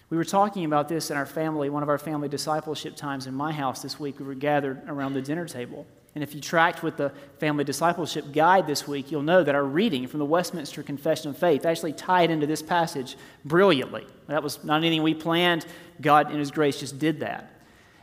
We 0.09 0.17
were 0.17 0.25
talking 0.25 0.65
about 0.65 0.87
this 0.87 1.09
in 1.11 1.17
our 1.17 1.25
family, 1.25 1.69
one 1.69 1.83
of 1.83 1.89
our 1.89 1.97
family 1.97 2.29
discipleship 2.29 2.95
times 2.95 3.27
in 3.27 3.33
my 3.33 3.51
house 3.51 3.81
this 3.81 3.99
week. 3.99 4.19
We 4.19 4.25
were 4.25 4.35
gathered 4.35 4.81
around 4.87 5.13
the 5.13 5.21
dinner 5.21 5.47
table. 5.47 5.85
And 6.15 6.23
if 6.23 6.33
you 6.33 6.41
tracked 6.41 6.81
with 6.81 6.97
the 6.97 7.11
family 7.37 7.63
discipleship 7.63 8.31
guide 8.33 8.65
this 8.65 8.87
week, 8.87 9.11
you'll 9.11 9.21
know 9.21 9.43
that 9.43 9.55
our 9.55 9.63
reading 9.63 10.07
from 10.07 10.19
the 10.19 10.25
Westminster 10.25 10.81
Confession 10.81 11.29
of 11.29 11.37
Faith 11.37 11.65
actually 11.65 11.93
tied 11.93 12.31
into 12.31 12.47
this 12.47 12.61
passage 12.61 13.15
brilliantly. 13.45 14.07
That 14.27 14.43
was 14.43 14.63
not 14.63 14.77
anything 14.77 15.03
we 15.03 15.13
planned, 15.13 15.65
God, 16.01 16.31
in 16.31 16.39
His 16.39 16.51
grace, 16.51 16.79
just 16.79 16.97
did 16.97 17.19
that. 17.19 17.53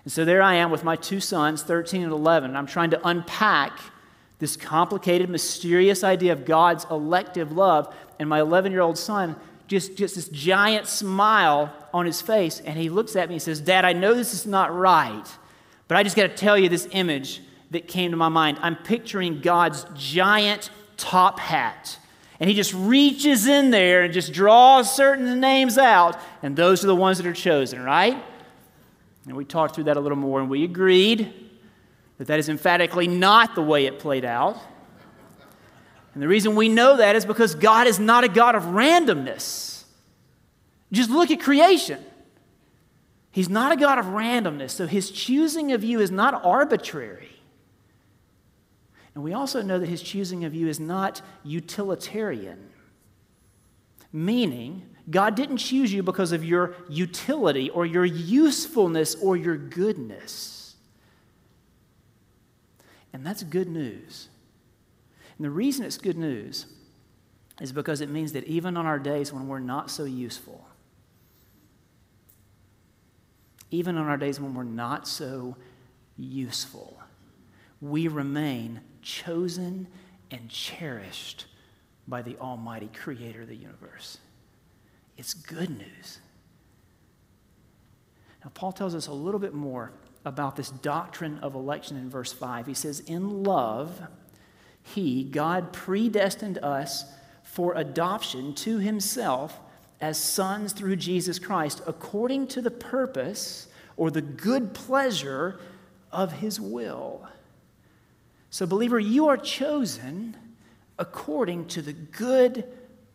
And 0.04 0.12
so 0.12 0.24
there 0.24 0.40
I 0.40 0.54
am 0.54 0.70
with 0.70 0.84
my 0.84 0.94
two 0.94 1.18
sons, 1.18 1.64
13 1.64 2.04
and 2.04 2.12
11, 2.12 2.50
and 2.50 2.58
I'm 2.58 2.66
trying 2.66 2.90
to 2.90 3.08
unpack 3.08 3.80
this 4.38 4.56
complicated, 4.56 5.28
mysterious 5.28 6.04
idea 6.04 6.32
of 6.32 6.44
God's 6.44 6.86
elective 6.90 7.52
love. 7.52 7.92
And 8.18 8.28
my 8.28 8.40
11 8.40 8.70
year 8.70 8.82
old 8.82 8.98
son, 8.98 9.34
just, 9.66 9.96
just 9.96 10.14
this 10.14 10.28
giant 10.28 10.86
smile 10.86 11.72
on 11.92 12.06
his 12.06 12.22
face, 12.22 12.60
and 12.60 12.78
he 12.78 12.88
looks 12.88 13.16
at 13.16 13.28
me 13.28 13.34
and 13.34 13.42
says, 13.42 13.60
Dad, 13.60 13.84
I 13.84 13.94
know 13.94 14.14
this 14.14 14.32
is 14.32 14.46
not 14.46 14.74
right, 14.74 15.24
but 15.88 15.96
I 15.96 16.02
just 16.02 16.14
got 16.14 16.24
to 16.24 16.36
tell 16.36 16.56
you 16.56 16.68
this 16.68 16.86
image 16.92 17.42
that 17.70 17.88
came 17.88 18.10
to 18.12 18.16
my 18.16 18.28
mind. 18.28 18.58
I'm 18.62 18.76
picturing 18.76 19.40
God's 19.40 19.86
giant 19.94 20.70
top 20.96 21.38
hat. 21.38 21.98
And 22.38 22.50
he 22.50 22.54
just 22.54 22.74
reaches 22.74 23.46
in 23.46 23.70
there 23.70 24.02
and 24.02 24.12
just 24.12 24.32
draws 24.32 24.94
certain 24.94 25.40
names 25.40 25.78
out, 25.78 26.18
and 26.42 26.54
those 26.54 26.84
are 26.84 26.86
the 26.86 26.94
ones 26.94 27.18
that 27.18 27.26
are 27.26 27.32
chosen, 27.32 27.82
right? 27.82 28.22
And 29.26 29.36
we 29.36 29.44
talked 29.44 29.74
through 29.74 29.84
that 29.84 29.96
a 29.96 30.00
little 30.00 30.18
more, 30.18 30.40
and 30.40 30.50
we 30.50 30.64
agreed 30.64 31.32
that 32.18 32.26
that 32.28 32.38
is 32.38 32.48
emphatically 32.48 33.08
not 33.08 33.54
the 33.54 33.62
way 33.62 33.86
it 33.86 33.98
played 33.98 34.24
out. 34.24 34.58
And 36.14 36.22
the 36.22 36.28
reason 36.28 36.54
we 36.54 36.68
know 36.68 36.96
that 36.98 37.16
is 37.16 37.26
because 37.26 37.54
God 37.54 37.86
is 37.86 37.98
not 37.98 38.24
a 38.24 38.28
God 38.28 38.54
of 38.54 38.64
randomness. 38.64 39.84
Just 40.92 41.10
look 41.10 41.30
at 41.30 41.40
creation. 41.40 42.02
He's 43.30 43.50
not 43.50 43.72
a 43.72 43.76
God 43.76 43.98
of 43.98 44.06
randomness, 44.06 44.70
so 44.70 44.86
his 44.86 45.10
choosing 45.10 45.72
of 45.72 45.84
you 45.84 46.00
is 46.00 46.10
not 46.10 46.42
arbitrary. 46.44 47.35
And 49.16 49.24
we 49.24 49.32
also 49.32 49.62
know 49.62 49.78
that 49.78 49.88
his 49.88 50.02
choosing 50.02 50.44
of 50.44 50.54
you 50.54 50.68
is 50.68 50.78
not 50.78 51.22
utilitarian, 51.42 52.68
meaning, 54.12 54.82
God 55.08 55.34
didn't 55.34 55.56
choose 55.56 55.90
you 55.90 56.02
because 56.02 56.32
of 56.32 56.44
your 56.44 56.74
utility 56.90 57.70
or 57.70 57.86
your 57.86 58.04
usefulness 58.04 59.14
or 59.14 59.34
your 59.34 59.56
goodness. 59.56 60.74
And 63.14 63.24
that's 63.24 63.42
good 63.42 63.68
news. 63.68 64.28
And 65.38 65.46
the 65.46 65.50
reason 65.50 65.86
it's 65.86 65.96
good 65.96 66.18
news 66.18 66.66
is 67.58 67.72
because 67.72 68.02
it 68.02 68.10
means 68.10 68.34
that 68.34 68.44
even 68.44 68.76
on 68.76 68.84
our 68.84 68.98
days 68.98 69.32
when 69.32 69.48
we're 69.48 69.60
not 69.60 69.90
so 69.90 70.04
useful, 70.04 70.68
even 73.70 73.96
on 73.96 74.08
our 74.08 74.18
days 74.18 74.38
when 74.38 74.52
we're 74.52 74.62
not 74.62 75.08
so 75.08 75.56
useful, 76.18 76.98
we 77.80 78.08
remain 78.08 78.82
chosen 79.06 79.86
and 80.32 80.50
cherished 80.50 81.46
by 82.08 82.22
the 82.22 82.36
Almighty 82.38 82.90
Creator 82.92 83.42
of 83.42 83.48
the 83.48 83.56
universe. 83.56 84.18
It's 85.16 85.32
good 85.32 85.70
news. 85.70 86.18
Now, 88.44 88.50
Paul 88.52 88.72
tells 88.72 88.94
us 88.94 89.06
a 89.06 89.12
little 89.12 89.38
bit 89.38 89.54
more 89.54 89.92
about 90.24 90.56
this 90.56 90.70
doctrine 90.70 91.38
of 91.38 91.54
election 91.54 91.96
in 91.96 92.10
verse 92.10 92.32
5. 92.32 92.66
He 92.66 92.74
says, 92.74 93.00
In 93.00 93.44
love, 93.44 94.00
He, 94.82 95.22
God, 95.22 95.72
predestined 95.72 96.58
us 96.58 97.04
for 97.44 97.74
adoption 97.74 98.54
to 98.56 98.78
Himself 98.78 99.60
as 100.00 100.18
sons 100.18 100.72
through 100.72 100.96
Jesus 100.96 101.38
Christ, 101.38 101.80
according 101.86 102.48
to 102.48 102.60
the 102.60 102.72
purpose 102.72 103.68
or 103.96 104.10
the 104.10 104.20
good 104.20 104.74
pleasure 104.74 105.60
of 106.10 106.32
His 106.32 106.60
will 106.60 107.28
so, 108.50 108.66
believer, 108.66 108.98
you 108.98 109.28
are 109.28 109.36
chosen 109.36 110.36
according 110.98 111.66
to 111.66 111.82
the 111.82 111.92
good 111.92 112.64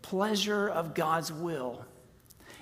pleasure 0.02 0.68
of 0.68 0.94
God's 0.94 1.32
will. 1.32 1.86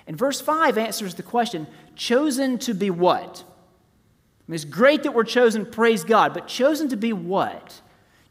And 0.06 0.16
verse 0.16 0.40
5 0.40 0.78
answers 0.78 1.14
the 1.14 1.22
question 1.22 1.66
chosen 1.94 2.58
to 2.60 2.74
be 2.74 2.90
what? 2.90 3.44
I 3.44 4.50
mean, 4.50 4.54
it's 4.54 4.64
great 4.64 5.02
that 5.02 5.14
we're 5.14 5.24
chosen, 5.24 5.66
praise 5.66 6.04
God, 6.04 6.34
but 6.34 6.48
chosen 6.48 6.88
to 6.88 6.96
be 6.96 7.12
what? 7.12 7.80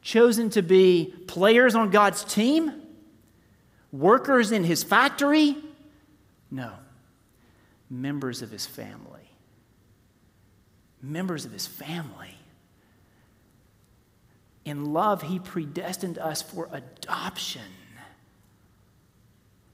Chosen 0.02 0.50
to 0.52 0.62
be 0.62 1.14
players 1.28 1.76
on 1.76 1.92
God's 1.92 2.24
team? 2.24 2.82
Workers 3.92 4.52
in 4.52 4.64
his 4.64 4.84
factory? 4.84 5.58
No. 6.50 6.74
Members 7.90 8.42
of 8.42 8.52
his 8.52 8.66
family. 8.66 9.30
Members 11.02 11.46
of 11.46 11.52
his 11.52 11.68
family. 11.68 12.39
In 14.66 14.94
love, 14.94 15.24
He 15.24 15.40
predestined 15.40 16.18
us 16.18 16.42
for 16.42 16.70
adoption. 16.72 17.62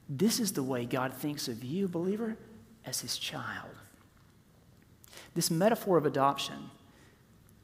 This 0.08 0.40
is 0.40 0.54
the 0.54 0.64
way 0.64 0.86
God 0.86 1.14
thinks 1.14 1.48
of 1.48 1.64
you, 1.64 1.88
believer, 1.88 2.38
as 2.86 3.02
His 3.02 3.18
child. 3.18 3.70
This 5.34 5.52
metaphor 5.52 5.98
of 5.98 6.06
adoption, 6.06 6.70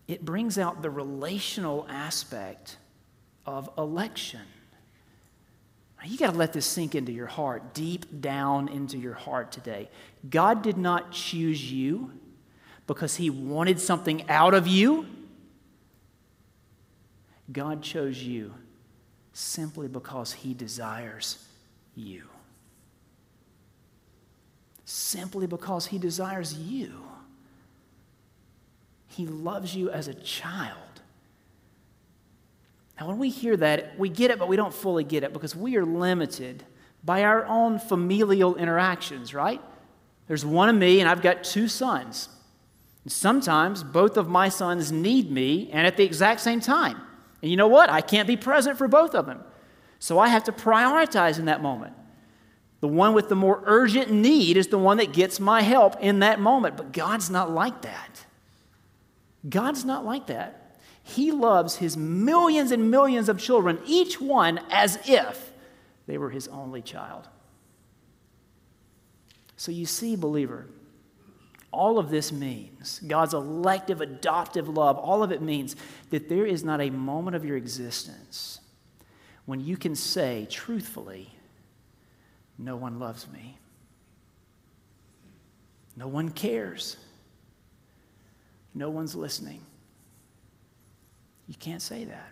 it 0.08 0.26
brings 0.26 0.58
out 0.58 0.82
the 0.82 0.90
relational 0.90 1.86
aspect 1.90 2.78
of 3.46 3.70
election. 3.78 4.42
You 6.04 6.18
got 6.18 6.32
to 6.32 6.38
let 6.38 6.52
this 6.52 6.66
sink 6.66 6.96
into 6.96 7.12
your 7.12 7.28
heart, 7.28 7.76
deep 7.76 8.22
down 8.22 8.68
into 8.70 8.98
your 8.98 9.14
heart 9.14 9.52
today. 9.52 9.90
God 10.28 10.64
did 10.64 10.78
not 10.78 11.12
choose 11.12 11.72
you 11.72 12.12
because 12.88 13.16
He 13.16 13.30
wanted 13.30 13.80
something 13.80 14.28
out 14.28 14.56
of 14.56 14.68
you. 14.68 15.06
God 17.52 17.82
chose 17.82 18.22
you 18.22 18.54
simply 19.34 19.88
because 19.88 20.34
He 20.34 20.54
desires 20.54 21.46
you. 21.96 22.24
Simply 24.86 25.48
because 25.48 25.88
He 25.88 25.98
desires 25.98 26.54
you. 26.54 27.04
He 29.08 29.26
loves 29.26 29.76
you 29.76 29.90
as 29.90 30.08
a 30.08 30.14
child. 30.14 30.78
Now, 33.00 33.08
when 33.08 33.18
we 33.18 33.30
hear 33.30 33.58
that, 33.58 33.98
we 33.98 34.10
get 34.10 34.32
it, 34.32 34.40
but 34.40 34.48
we 34.48 34.56
don't 34.56 34.74
fully 34.74 35.04
get 35.04 35.24
it 35.24 35.34
because 35.34 35.56
we 35.56 35.76
are 35.76 35.86
limited 35.86 36.64
by 37.04 37.24
our 37.24 37.46
own 37.46 37.80
familial 37.80 38.56
interactions, 38.56 39.34
right? 39.34 39.62
There's 40.28 40.46
one 40.46 40.70
of 40.70 40.76
me, 40.76 41.00
and 41.00 41.10
I've 41.10 41.22
got 41.22 41.44
two 41.44 41.68
sons. 41.68 42.30
And 43.04 43.12
sometimes 43.12 43.84
both 43.84 44.18
of 44.18 44.30
my 44.30 44.50
sons 44.50 44.92
need 44.92 45.32
me, 45.32 45.70
and 45.72 45.88
at 45.88 45.98
the 45.98 46.04
exact 46.04 46.42
same 46.42 46.60
time. 46.60 47.02
And 47.42 47.50
you 47.50 47.58
know 47.58 47.68
what? 47.68 47.90
I 47.90 48.02
can't 48.02 48.28
be 48.28 48.38
present 48.38 48.78
for 48.78 48.88
both 48.88 49.16
of 49.16 49.26
them. 49.26 49.44
So 50.00 50.20
I 50.20 50.30
have 50.30 50.44
to 50.46 50.52
prioritize 50.52 51.40
in 51.40 51.46
that 51.46 51.62
moment. 51.62 51.94
The 52.80 52.88
one 52.88 53.14
with 53.14 53.30
the 53.30 53.36
more 53.36 53.62
urgent 53.66 54.12
need 54.12 54.58
is 54.58 54.68
the 54.68 54.78
one 54.78 54.98
that 54.98 55.14
gets 55.14 55.40
my 55.40 55.62
help 55.62 55.96
in 56.02 56.20
that 56.20 56.40
moment. 56.40 56.78
But 56.78 56.92
God's 56.92 57.30
not 57.30 57.52
like 57.52 57.84
that. 57.84 58.26
God's 59.48 59.86
not 59.86 60.06
like 60.06 60.28
that. 60.28 60.78
He 61.04 61.32
loves 61.32 61.78
his 61.78 61.98
millions 61.98 62.72
and 62.72 62.92
millions 62.92 63.30
of 63.30 63.40
children, 63.40 63.80
each 63.86 64.22
one 64.22 64.60
as 64.70 65.00
if 65.08 65.52
they 66.08 66.18
were 66.18 66.30
his 66.30 66.48
only 66.48 66.82
child. 66.82 67.28
So 69.58 69.72
you 69.72 69.86
see, 69.86 70.16
believer, 70.16 70.68
all 71.72 71.98
of 71.98 72.10
this 72.10 72.32
means, 72.32 73.00
God's 73.08 73.34
elective, 73.34 74.02
adoptive 74.02 74.68
love, 74.68 74.98
all 74.98 75.24
of 75.24 75.32
it 75.32 75.42
means 75.42 75.76
that 76.10 76.28
there 76.28 76.46
is 76.46 76.64
not 76.64 76.82
a 76.82 76.90
moment 76.90 77.36
of 77.36 77.46
your 77.46 77.58
existence 77.58 78.60
when 79.46 79.60
you 79.60 79.78
can 79.78 79.96
say 79.96 80.48
truthfully, 80.50 81.30
No 82.58 82.76
one 82.76 83.00
loves 83.00 83.28
me. 83.28 83.58
No 85.96 86.08
one 86.08 86.30
cares. 86.30 86.98
No 88.74 88.90
one's 88.90 89.16
listening. 89.16 89.62
You 91.48 91.56
can't 91.56 91.82
say 91.82 92.06
that 92.06 92.32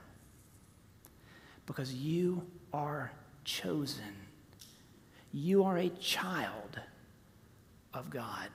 because 1.65 1.93
you 1.93 2.45
are 2.71 3.11
chosen. 3.43 4.15
You 5.33 5.63
are 5.65 5.77
a 5.77 5.89
child 5.89 6.79
of 7.93 8.09
God. 8.09 8.49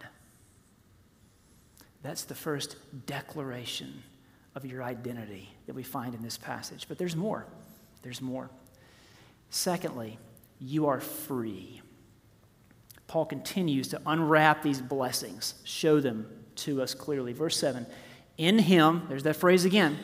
That's 2.05 2.25
the 2.25 2.35
first 2.35 2.77
declaration 3.07 4.03
of 4.55 4.67
your 4.67 4.83
identity 4.83 5.49
that 5.67 5.75
we 5.75 5.83
find 5.83 6.15
in 6.15 6.23
this 6.23 6.37
passage. 6.37 6.85
But 6.87 6.99
there's 6.99 7.17
more. 7.17 7.47
There's 8.03 8.21
more. 8.21 8.51
Secondly, 9.49 10.19
you 10.61 10.87
are 10.87 11.01
free. 11.01 11.81
Paul 13.07 13.25
continues 13.25 13.89
to 13.89 14.01
unwrap 14.05 14.63
these 14.63 14.83
blessings, 14.83 15.55
show 15.65 15.99
them 15.99 16.27
to 16.57 16.83
us 16.83 16.93
clearly. 16.93 17.33
Verse 17.33 17.57
7 17.57 17.87
In 18.37 18.59
him, 18.59 19.05
there's 19.09 19.23
that 19.23 19.37
phrase 19.37 19.65
again, 19.65 19.97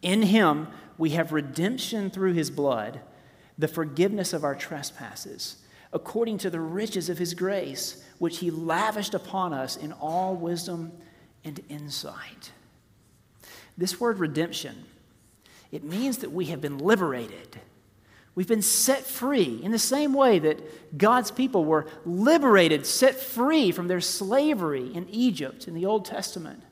in 0.00 0.22
him 0.22 0.68
we 0.96 1.10
have 1.10 1.32
redemption 1.32 2.08
through 2.08 2.34
his 2.34 2.50
blood, 2.50 3.00
the 3.58 3.68
forgiveness 3.68 4.32
of 4.32 4.44
our 4.44 4.54
trespasses, 4.54 5.56
according 5.92 6.38
to 6.38 6.50
the 6.50 6.60
riches 6.60 7.08
of 7.08 7.18
his 7.18 7.34
grace, 7.34 8.04
which 8.18 8.38
he 8.38 8.52
lavished 8.52 9.14
upon 9.14 9.52
us 9.52 9.76
in 9.76 9.92
all 9.92 10.36
wisdom 10.36 10.92
and 11.44 11.60
insight. 11.68 12.52
This 13.76 14.00
word 14.00 14.18
redemption, 14.18 14.84
it 15.70 15.84
means 15.84 16.18
that 16.18 16.32
we 16.32 16.46
have 16.46 16.60
been 16.60 16.78
liberated. 16.78 17.60
We've 18.34 18.48
been 18.48 18.62
set 18.62 19.04
free 19.04 19.60
in 19.62 19.72
the 19.72 19.78
same 19.78 20.14
way 20.14 20.38
that 20.38 20.96
God's 20.96 21.30
people 21.30 21.64
were 21.64 21.86
liberated, 22.04 22.86
set 22.86 23.20
free 23.20 23.72
from 23.72 23.88
their 23.88 24.00
slavery 24.00 24.92
in 24.94 25.08
Egypt 25.10 25.68
in 25.68 25.74
the 25.74 25.84
Old 25.84 26.04
Testament. 26.04 26.62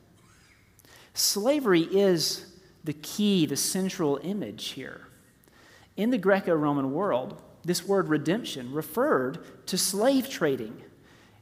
Slavery 1.13 1.83
is 1.83 2.47
the 2.85 2.95
key, 2.95 3.45
the 3.45 3.57
central 3.57 4.19
image 4.23 4.69
here. 4.69 5.03
In 5.97 6.11
the 6.11 6.19
Greco 6.19 6.55
Roman 6.55 6.93
world, 6.93 7.41
this 7.63 7.87
word 7.87 8.09
redemption 8.09 8.73
referred 8.73 9.67
to 9.67 9.77
slave 9.77 10.31
trading. 10.31 10.83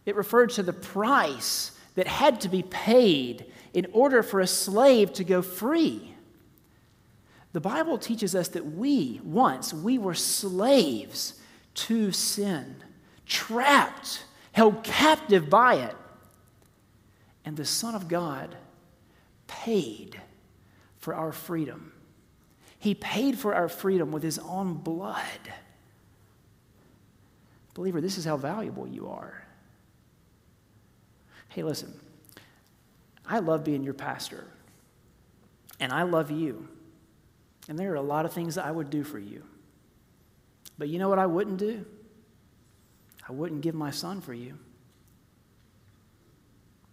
It 0.05 0.17
referred 0.17 0.51
to 0.51 0.65
the 0.65 0.73
price 0.73 1.78
that 1.99 2.07
had 2.07 2.41
to 2.43 2.49
be 2.49 2.63
paid 2.63 3.45
in 3.75 3.85
order 3.93 4.23
for 4.23 4.39
a 4.39 4.47
slave 4.47 5.13
to 5.13 5.25
go 5.25 5.43
free. 5.43 6.15
The 7.53 7.61
Bible 7.61 7.99
teaches 7.99 8.37
us 8.37 8.47
that 8.51 8.65
we, 8.65 9.21
once, 9.25 9.75
we 9.75 9.99
were 9.99 10.15
slaves 10.15 11.41
to 11.75 12.13
sin, 12.13 12.77
trapped, 13.27 14.23
held 14.53 14.85
captive 14.85 15.51
by 15.51 15.75
it. 15.75 15.97
And 17.45 17.57
the 17.57 17.65
Son 17.65 17.97
of 17.97 18.07
God 18.07 18.57
paid 19.49 20.21
for 20.99 21.17
our 21.17 21.33
freedom. 21.33 21.93
He 22.79 22.95
paid 22.95 23.37
for 23.37 23.57
our 23.57 23.69
freedom 23.69 24.13
with 24.13 24.23
his 24.23 24.39
own 24.39 24.75
blood. 24.75 25.53
Believer, 27.75 28.01
this 28.01 28.19
is 28.19 28.25
how 28.25 28.37
valuable 28.37 28.87
you 28.87 29.09
are. 29.09 29.48
Hey, 31.59 31.65
listen, 31.65 31.93
I 33.27 33.41
love 33.41 33.65
being 33.65 33.83
your 33.83 33.93
pastor, 33.93 34.45
and 35.81 35.93
I 35.93 36.05
love 36.05 36.31
you. 36.31 36.69
And 37.69 37.77
there 37.77 37.91
are 37.91 37.97
a 37.97 38.01
lot 38.01 38.25
of 38.25 38.33
things 38.33 38.55
that 38.55 38.65
I 38.65 38.71
would 38.71 38.91
do 38.91 39.03
for 39.03 39.19
you. 39.19 39.43
But 40.79 40.89
you 40.89 41.01
know 41.01 41.09
what 41.09 41.19
I 41.19 41.27
wouldn't 41.27 41.57
do? 41.57 41.85
I 43.29 43.33
wouldn't 43.33 43.63
give 43.63 43.75
my 43.75 43.91
son 43.91 44.21
for 44.21 44.33
you. 44.33 44.57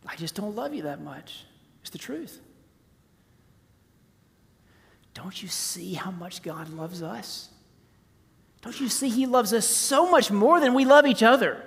I 0.04 0.16
just 0.16 0.34
don't 0.34 0.56
love 0.56 0.74
you 0.74 0.82
that 0.82 1.00
much. 1.00 1.46
It's 1.82 1.92
the 1.92 2.00
truth. 2.00 2.42
Don't 5.14 5.44
you 5.44 5.48
see 5.48 5.94
how 5.94 6.10
much 6.10 6.42
God 6.42 6.70
loves 6.70 7.04
us? 7.04 7.50
Don't 8.64 8.82
you 8.82 8.90
see 8.90 9.10
He 9.10 9.28
loves 9.28 9.54
us 9.54 9.68
so 9.68 10.10
much 10.10 10.32
more 10.32 10.60
than 10.60 10.74
we 10.74 10.86
love 10.86 11.06
each 11.06 11.22
other? 11.22 11.64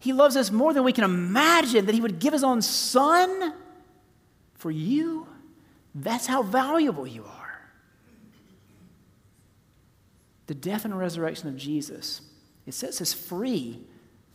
He 0.00 0.14
loves 0.14 0.34
us 0.34 0.50
more 0.50 0.72
than 0.72 0.82
we 0.82 0.92
can 0.92 1.04
imagine 1.04 1.86
that 1.86 1.94
He 1.94 2.00
would 2.00 2.18
give 2.18 2.32
His 2.32 2.42
own 2.42 2.62
Son 2.62 3.54
for 4.54 4.70
you. 4.70 5.28
That's 5.94 6.26
how 6.26 6.42
valuable 6.42 7.06
you 7.06 7.24
are. 7.24 7.60
The 10.46 10.54
death 10.54 10.84
and 10.84 10.98
resurrection 10.98 11.48
of 11.48 11.56
Jesus, 11.56 12.22
it 12.66 12.74
sets 12.74 13.00
us 13.00 13.12
free 13.12 13.84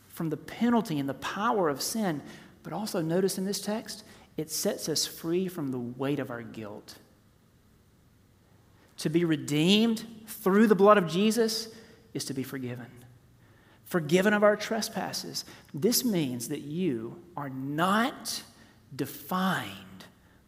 from 0.08 0.30
the 0.30 0.38
penalty 0.38 1.00
and 1.00 1.10
the 1.10 1.16
power 1.16 1.68
of 1.68 1.82
sin. 1.82 2.22
But 2.64 2.72
also, 2.72 3.02
notice 3.02 3.38
in 3.38 3.46
this 3.46 3.60
text, 3.60 4.04
it 4.38 4.52
sets 4.52 4.88
us 4.88 5.06
free 5.06 5.48
from 5.48 5.72
the 5.72 5.80
weight 5.80 6.20
of 6.20 6.30
our 6.30 6.42
guilt. 6.42 6.96
To 9.00 9.10
be 9.10 9.26
redeemed 9.26 10.06
through 10.28 10.68
the 10.68 10.76
blood 10.76 10.98
of 10.98 11.08
Jesus 11.08 11.70
is 12.14 12.24
to 12.26 12.34
be 12.34 12.44
forgiven. 12.44 12.88
Forgiven 13.86 14.34
of 14.34 14.44
our 14.44 14.56
trespasses. 14.56 15.46
This 15.74 16.04
means 16.04 16.50
that 16.50 16.62
you 16.62 17.22
are 17.38 17.50
not 17.50 18.44
defined 18.96 20.06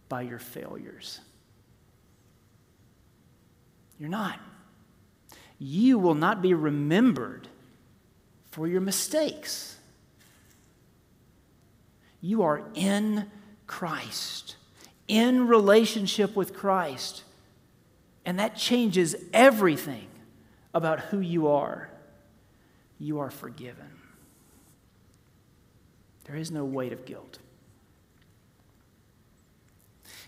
by 0.10 0.24
your 0.24 0.40
failures. 0.40 1.20
You're 4.00 4.10
not. 4.10 4.40
You 5.60 5.98
will 6.00 6.16
not 6.16 6.42
be 6.42 6.54
remembered 6.54 7.48
for 8.52 8.68
your 8.68 8.82
mistakes. 8.82 9.78
You 12.22 12.44
are 12.44 12.64
in 12.74 13.30
Christ, 13.68 14.56
in 15.08 15.48
relationship 15.48 16.36
with 16.36 16.56
Christ. 16.56 17.24
And 18.26 18.40
that 18.40 18.56
changes 18.56 19.16
everything 19.32 20.08
about 20.74 21.00
who 21.00 21.20
you 21.20 21.48
are. 21.48 21.90
You 23.00 23.20
are 23.20 23.30
forgiven. 23.30 23.90
There 26.26 26.36
is 26.36 26.52
no 26.52 26.66
weight 26.66 26.94
of 26.94 27.06
guilt. 27.06 27.40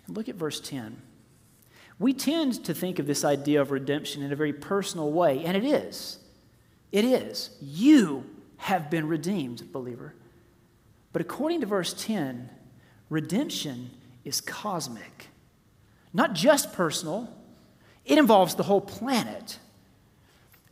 And 0.07 0.15
look 0.15 0.29
at 0.29 0.35
verse 0.35 0.59
10. 0.59 1.01
We 1.99 2.13
tend 2.13 2.63
to 2.65 2.73
think 2.73 2.99
of 2.99 3.07
this 3.07 3.25
idea 3.25 3.61
of 3.61 3.71
redemption 3.71 4.23
in 4.23 4.31
a 4.31 4.35
very 4.35 4.53
personal 4.53 5.11
way, 5.11 5.43
and 5.43 5.57
it 5.57 5.65
is. 5.65 6.19
It 6.91 7.03
is. 7.03 7.51
You 7.61 8.25
have 8.57 8.89
been 8.89 9.07
redeemed, 9.07 9.71
believer. 9.71 10.13
But 11.11 11.21
according 11.21 11.61
to 11.61 11.67
verse 11.67 11.93
10, 11.93 12.49
redemption 13.09 13.91
is 14.23 14.41
cosmic, 14.41 15.27
not 16.13 16.33
just 16.33 16.73
personal, 16.73 17.35
it 18.05 18.17
involves 18.17 18.55
the 18.55 18.63
whole 18.63 18.81
planet 18.81 19.59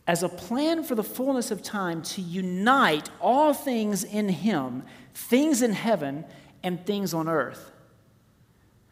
as 0.08 0.24
a 0.24 0.30
plan 0.30 0.84
for 0.84 0.96
the 0.96 1.04
fullness 1.04 1.52
of 1.52 1.62
time 1.62 2.02
to 2.02 2.22
unite 2.22 3.10
all 3.20 3.54
things 3.54 4.04
in 4.04 4.30
Him, 4.30 4.84
things 5.14 5.62
in 5.62 5.74
heaven 5.74 6.26
and 6.64 6.84
things 6.86 7.14
on 7.14 7.28
earth. 7.28 7.72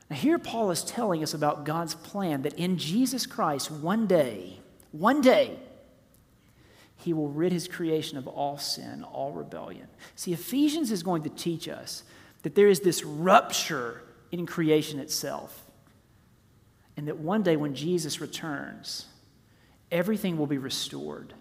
Now, 0.10 0.17
here 0.17 0.38
Paul 0.38 0.69
is 0.69 0.84
telling 0.84 1.23
us 1.23 1.34
about 1.34 1.63
God's 1.63 1.95
plan 1.95 2.43
that 2.43 2.54
in 2.54 2.78
Jesus 2.78 3.25
Christ, 3.25 3.71
one 3.71 4.06
day, 4.06 4.60
one 4.91 5.21
day, 5.21 5.58
he 6.97 7.13
will 7.13 7.30
rid 7.30 7.51
his 7.51 7.67
creation 7.67 8.17
of 8.17 8.28
all 8.28 8.58
sin, 8.58 9.04
all 9.04 9.32
rebellion. 9.32 9.88
See, 10.15 10.34
Ephesians 10.34 10.91
is 10.91 11.01
going 11.01 11.23
to 11.23 11.30
teach 11.30 11.67
us 11.67 12.04
that 12.43 12.56
there 12.56 12.67
is 12.67 12.82
this 12.82 13.04
rupture 13.04 14.04
in 14.32 14.45
creation 14.45 14.99
itself 14.99 15.65
and 16.97 17.08
that 17.08 17.17
one 17.17 17.43
day 17.43 17.56
when 17.58 17.75
Jesus 17.75 18.21
returns, 18.21 19.08
everything 19.91 20.38
will 20.38 20.48
be 20.48 20.58
restored. 20.58 21.34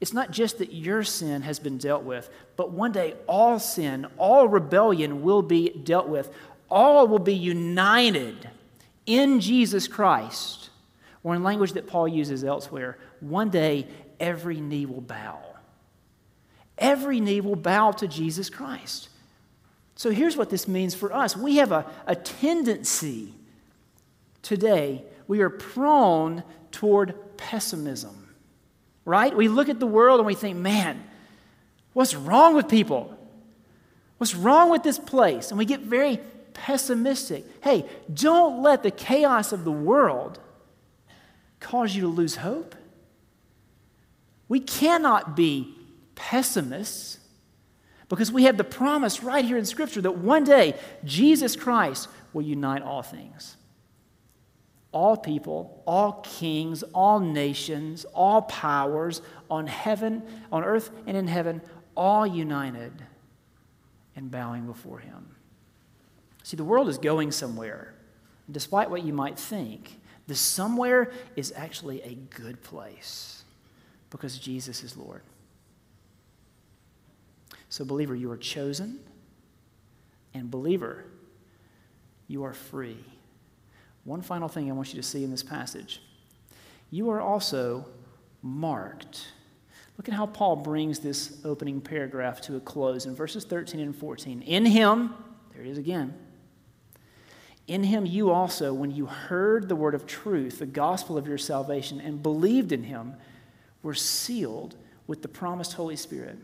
It's 0.00 0.12
not 0.12 0.30
just 0.30 0.58
that 0.58 0.72
your 0.72 1.02
sin 1.02 1.42
has 1.42 1.58
been 1.58 1.78
dealt 1.78 2.02
with, 2.02 2.28
but 2.56 2.70
one 2.70 2.92
day 2.92 3.14
all 3.26 3.58
sin, 3.58 4.06
all 4.18 4.48
rebellion 4.48 5.22
will 5.22 5.42
be 5.42 5.70
dealt 5.70 6.08
with. 6.08 6.30
All 6.70 7.06
will 7.06 7.18
be 7.18 7.34
united 7.34 8.50
in 9.06 9.40
Jesus 9.40 9.88
Christ. 9.88 10.70
Or 11.22 11.34
in 11.34 11.42
language 11.42 11.72
that 11.72 11.86
Paul 11.86 12.08
uses 12.08 12.44
elsewhere, 12.44 12.98
one 13.20 13.48
day 13.48 13.86
every 14.20 14.60
knee 14.60 14.84
will 14.84 15.00
bow. 15.00 15.40
Every 16.76 17.20
knee 17.20 17.40
will 17.40 17.56
bow 17.56 17.92
to 17.92 18.08
Jesus 18.08 18.50
Christ. 18.50 19.08
So 19.94 20.10
here's 20.10 20.36
what 20.36 20.50
this 20.50 20.66
means 20.66 20.94
for 20.94 21.12
us 21.14 21.36
we 21.36 21.56
have 21.56 21.72
a, 21.72 21.86
a 22.06 22.16
tendency 22.16 23.32
today, 24.42 25.02
we 25.26 25.40
are 25.40 25.50
prone 25.50 26.42
toward 26.70 27.14
pessimism, 27.36 28.34
right? 29.04 29.34
We 29.34 29.48
look 29.48 29.68
at 29.68 29.80
the 29.80 29.86
world 29.86 30.20
and 30.20 30.26
we 30.26 30.34
think, 30.34 30.56
man, 30.56 31.02
what's 31.92 32.14
wrong 32.14 32.54
with 32.54 32.68
people? 32.68 33.16
What's 34.18 34.34
wrong 34.34 34.70
with 34.70 34.82
this 34.82 34.98
place? 34.98 35.50
And 35.50 35.58
we 35.58 35.64
get 35.64 35.80
very 35.80 36.20
pessimistic. 36.52 37.44
Hey, 37.62 37.88
don't 38.12 38.62
let 38.62 38.82
the 38.82 38.90
chaos 38.90 39.52
of 39.52 39.64
the 39.64 39.72
world 39.72 40.38
cause 41.60 41.94
you 41.94 42.02
to 42.02 42.08
lose 42.08 42.36
hope. 42.36 42.74
We 44.48 44.60
cannot 44.60 45.36
be 45.36 45.74
pessimists 46.14 47.18
because 48.08 48.30
we 48.30 48.44
have 48.44 48.56
the 48.56 48.64
promise 48.64 49.22
right 49.22 49.44
here 49.44 49.56
in 49.56 49.64
Scripture 49.64 50.00
that 50.02 50.18
one 50.18 50.44
day 50.44 50.74
Jesus 51.04 51.56
Christ 51.56 52.08
will 52.32 52.42
unite 52.42 52.82
all 52.82 53.02
things 53.02 53.56
all 54.94 55.16
people, 55.16 55.82
all 55.86 56.22
kings, 56.22 56.84
all 56.94 57.18
nations, 57.18 58.06
all 58.14 58.42
powers 58.42 59.20
on 59.50 59.66
heaven, 59.66 60.22
on 60.52 60.62
earth 60.62 60.90
and 61.06 61.16
in 61.16 61.26
heaven, 61.26 61.60
all 61.96 62.24
united 62.24 62.92
and 64.14 64.30
bowing 64.30 64.66
before 64.66 65.00
him. 65.00 65.34
See, 66.44 66.56
the 66.56 66.64
world 66.64 66.88
is 66.88 66.96
going 66.96 67.32
somewhere. 67.32 67.92
Despite 68.50 68.88
what 68.88 69.02
you 69.02 69.12
might 69.12 69.38
think, 69.38 69.98
The 70.26 70.34
somewhere 70.34 71.10
is 71.36 71.52
actually 71.54 72.00
a 72.02 72.14
good 72.14 72.62
place 72.62 73.44
because 74.10 74.38
Jesus 74.38 74.82
is 74.82 74.96
Lord. 74.96 75.22
So, 77.68 77.84
believer, 77.84 78.14
you 78.14 78.30
are 78.30 78.36
chosen, 78.36 79.00
and 80.32 80.50
believer, 80.50 81.04
you 82.28 82.44
are 82.44 82.52
free. 82.54 83.04
One 84.04 84.22
final 84.22 84.48
thing 84.48 84.70
I 84.70 84.74
want 84.74 84.94
you 84.94 85.00
to 85.00 85.06
see 85.06 85.24
in 85.24 85.30
this 85.30 85.42
passage 85.42 86.00
you 86.90 87.10
are 87.10 87.20
also 87.20 87.86
marked. 88.42 89.26
Look 89.96 90.08
at 90.08 90.14
how 90.14 90.26
Paul 90.26 90.56
brings 90.56 91.00
this 91.00 91.40
opening 91.44 91.80
paragraph 91.80 92.40
to 92.42 92.56
a 92.56 92.60
close 92.60 93.06
in 93.06 93.16
verses 93.16 93.44
13 93.44 93.80
and 93.80 93.96
14. 93.96 94.42
In 94.42 94.66
him, 94.66 95.14
there 95.52 95.62
it 95.62 95.68
is 95.68 95.78
again. 95.78 96.14
In 97.66 97.82
him, 97.82 98.04
you 98.04 98.30
also, 98.30 98.74
when 98.74 98.90
you 98.90 99.06
heard 99.06 99.68
the 99.68 99.76
word 99.76 99.94
of 99.94 100.06
truth, 100.06 100.58
the 100.58 100.66
gospel 100.66 101.16
of 101.16 101.26
your 101.26 101.38
salvation, 101.38 102.00
and 102.00 102.22
believed 102.22 102.72
in 102.72 102.84
him, 102.84 103.14
were 103.82 103.94
sealed 103.94 104.76
with 105.06 105.22
the 105.22 105.28
promised 105.28 105.72
Holy 105.72 105.96
Spirit, 105.96 106.38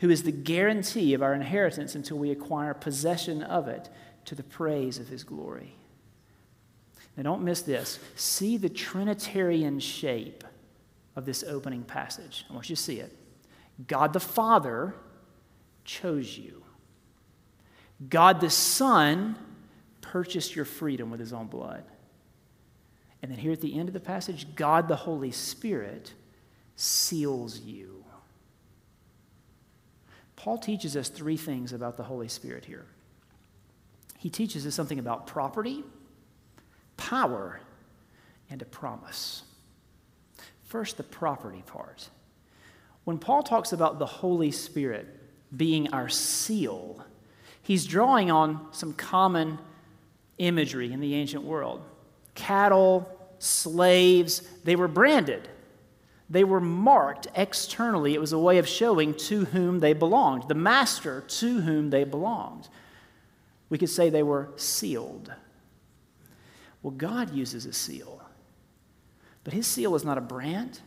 who 0.00 0.10
is 0.10 0.22
the 0.22 0.32
guarantee 0.32 1.14
of 1.14 1.22
our 1.22 1.34
inheritance 1.34 1.94
until 1.94 2.18
we 2.18 2.30
acquire 2.30 2.74
possession 2.74 3.42
of 3.42 3.68
it 3.68 3.88
to 4.26 4.34
the 4.34 4.42
praise 4.42 4.98
of 4.98 5.08
his 5.08 5.24
glory. 5.24 5.74
Now, 7.16 7.24
don't 7.24 7.42
miss 7.42 7.62
this. 7.62 7.98
See 8.16 8.56
the 8.56 8.68
Trinitarian 8.68 9.80
shape 9.80 10.44
of 11.16 11.26
this 11.26 11.42
opening 11.42 11.82
passage. 11.82 12.44
I 12.48 12.52
want 12.54 12.70
you 12.70 12.76
to 12.76 12.82
see 12.82 13.00
it. 13.00 13.16
God 13.86 14.12
the 14.12 14.20
Father 14.20 14.94
chose 15.84 16.38
you, 16.38 16.62
God 18.08 18.40
the 18.40 18.50
Son 18.50 19.36
purchased 20.00 20.56
your 20.56 20.64
freedom 20.64 21.10
with 21.10 21.20
his 21.20 21.32
own 21.32 21.46
blood. 21.46 21.84
And 23.22 23.30
then 23.30 23.38
here 23.38 23.52
at 23.52 23.60
the 23.60 23.78
end 23.78 23.88
of 23.88 23.92
the 23.92 24.00
passage, 24.00 24.54
God 24.54 24.88
the 24.88 24.96
Holy 24.96 25.30
Spirit 25.30 26.14
seals 26.76 27.60
you. 27.60 28.04
Paul 30.36 30.56
teaches 30.56 30.96
us 30.96 31.10
three 31.10 31.36
things 31.36 31.72
about 31.72 31.98
the 31.98 32.02
Holy 32.02 32.28
Spirit 32.28 32.64
here. 32.64 32.86
He 34.18 34.30
teaches 34.30 34.66
us 34.66 34.74
something 34.74 34.98
about 34.98 35.26
property, 35.26 35.84
power, 37.00 37.60
and 38.50 38.60
a 38.60 38.66
promise. 38.66 39.42
First, 40.64 40.98
the 40.98 41.02
property 41.02 41.64
part. 41.66 42.10
When 43.04 43.18
Paul 43.18 43.42
talks 43.42 43.72
about 43.72 43.98
the 43.98 44.06
Holy 44.06 44.50
Spirit 44.50 45.08
being 45.56 45.92
our 45.92 46.08
seal, 46.08 47.04
he's 47.62 47.86
drawing 47.86 48.30
on 48.30 48.68
some 48.70 48.92
common 48.92 49.58
imagery 50.38 50.92
in 50.92 51.00
the 51.00 51.14
ancient 51.14 51.42
world. 51.42 51.82
Cattle, 52.34 53.08
slaves, 53.38 54.42
they 54.64 54.76
were 54.76 54.88
branded. 54.88 55.48
They 56.28 56.44
were 56.44 56.60
marked 56.60 57.26
externally. 57.34 58.14
It 58.14 58.20
was 58.20 58.32
a 58.32 58.38
way 58.38 58.58
of 58.58 58.68
showing 58.68 59.14
to 59.14 59.46
whom 59.46 59.80
they 59.80 59.94
belonged, 59.94 60.48
the 60.48 60.54
master 60.54 61.22
to 61.22 61.60
whom 61.62 61.90
they 61.90 62.04
belonged. 62.04 62.68
We 63.70 63.78
could 63.78 63.90
say 63.90 64.10
they 64.10 64.22
were 64.22 64.50
sealed. 64.56 65.32
Well, 66.82 66.92
God 66.92 67.34
uses 67.34 67.66
a 67.66 67.72
seal, 67.72 68.22
but 69.44 69.52
his 69.52 69.66
seal 69.66 69.94
is 69.94 70.04
not 70.04 70.18
a 70.18 70.22
brand. 70.22 70.80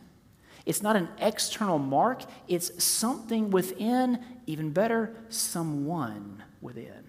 It's 0.66 0.82
not 0.82 0.96
an 0.96 1.08
external 1.18 1.78
mark, 1.78 2.22
it's 2.48 2.82
something 2.82 3.50
within, 3.50 4.24
even 4.46 4.70
better, 4.70 5.14
someone 5.28 6.42
within. 6.62 7.04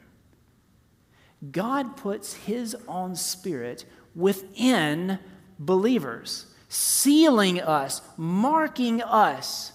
God 1.51 1.95
puts 1.95 2.33
his 2.33 2.75
own 2.87 3.15
spirit 3.15 3.85
within 4.13 5.19
believers, 5.57 6.47
sealing 6.67 7.61
us, 7.61 8.01
marking 8.17 9.01
us 9.01 9.71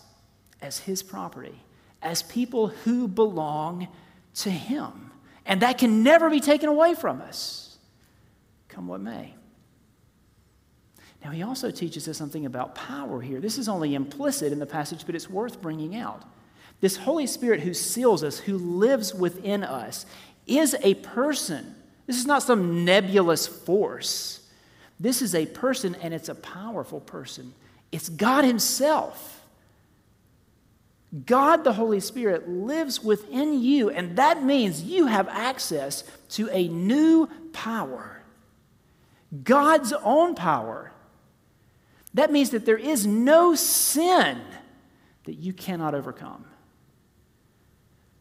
as 0.61 0.81
his 0.81 1.03
property, 1.03 1.63
as 2.03 2.23
people 2.23 2.69
who 2.69 3.09
belong 3.09 3.89
to 4.35 4.51
him. 4.51 5.11
And 5.47 5.63
that 5.63 5.79
can 5.79 6.03
never 6.03 6.29
be 6.29 6.41
taken 6.41 6.69
away 6.69 6.95
from 6.95 7.23
us 7.23 7.70
come 8.71 8.89
what 8.89 9.01
may. 9.01 9.35
Now, 11.25 11.31
he 11.31 11.43
also 11.43 11.71
teaches 11.71 12.09
us 12.09 12.17
something 12.17 12.47
about 12.47 12.75
power 12.75 13.21
here. 13.21 13.41
This 13.41 13.59
is 13.59 13.69
only 13.69 13.95
implicit 13.95 14.53
in 14.53 14.59
the 14.59 14.67
passage, 14.67 15.05
but 15.05 15.15
it's 15.15 15.29
worth 15.29 15.61
bringing 15.61 15.95
out. 15.97 16.23
This 16.81 16.97
Holy 16.97 17.27
Spirit 17.27 17.61
who 17.61 17.75
seals 17.75 18.25
us, 18.25 18.39
who 18.39 18.57
lives 18.57 19.15
within 19.15 19.63
us, 19.63 20.07
is 20.47 20.75
a 20.83 20.95
person. 20.95 21.75
This 22.07 22.17
is 22.17 22.27
not 22.27 22.43
some 22.43 22.87
nebulous 22.87 23.47
force. 23.47 24.49
This 24.99 25.21
is 25.21 25.35
a 25.35 25.45
person, 25.47 25.95
and 25.97 26.15
it's 26.15 26.31
a 26.31 26.35
powerful 26.35 27.01
person. 27.01 27.53
It's 27.93 28.09
God 28.09 28.45
Himself. 28.45 29.45
God 31.27 31.65
the 31.65 31.73
Holy 31.73 32.01
Spirit 32.01 32.49
lives 32.49 33.03
within 33.03 33.61
you, 33.61 33.91
and 33.91 34.17
that 34.17 34.43
means 34.43 34.83
you 34.83 35.07
have 35.07 35.29
access 35.29 36.05
to 36.31 36.49
a 36.51 36.69
new 36.69 37.29
power 37.53 38.20
God's 39.45 39.93
own 39.93 40.35
power. 40.35 40.93
That 42.15 42.33
means 42.33 42.51
that 42.51 42.67
there 42.67 42.79
is 42.79 43.07
no 43.07 43.55
sin 43.55 44.41
that 45.25 45.35
you 45.35 45.53
cannot 45.53 45.95
overcome. 45.95 46.45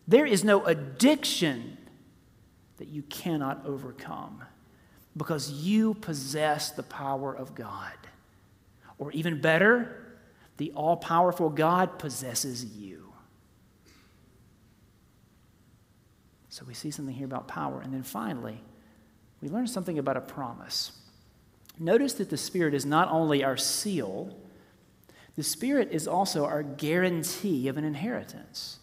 There 0.07 0.25
is 0.25 0.43
no 0.43 0.65
addiction 0.65 1.77
that 2.77 2.87
you 2.87 3.03
cannot 3.03 3.65
overcome 3.65 4.43
because 5.17 5.51
you 5.51 5.95
possess 5.95 6.71
the 6.71 6.83
power 6.83 7.33
of 7.33 7.55
God. 7.55 7.93
Or 8.97 9.11
even 9.11 9.41
better, 9.41 10.17
the 10.57 10.71
all 10.71 10.97
powerful 10.97 11.49
God 11.49 11.99
possesses 11.99 12.65
you. 12.65 13.13
So 16.49 16.65
we 16.67 16.73
see 16.73 16.91
something 16.91 17.13
here 17.13 17.25
about 17.25 17.47
power. 17.47 17.81
And 17.81 17.93
then 17.93 18.03
finally, 18.03 18.61
we 19.41 19.49
learn 19.49 19.67
something 19.67 19.97
about 19.97 20.17
a 20.17 20.21
promise. 20.21 20.91
Notice 21.77 22.13
that 22.15 22.29
the 22.29 22.37
Spirit 22.37 22.73
is 22.73 22.85
not 22.85 23.09
only 23.09 23.43
our 23.43 23.55
seal, 23.55 24.35
the 25.35 25.43
Spirit 25.43 25.89
is 25.91 26.07
also 26.07 26.45
our 26.45 26.61
guarantee 26.61 27.67
of 27.69 27.77
an 27.77 27.85
inheritance. 27.85 28.79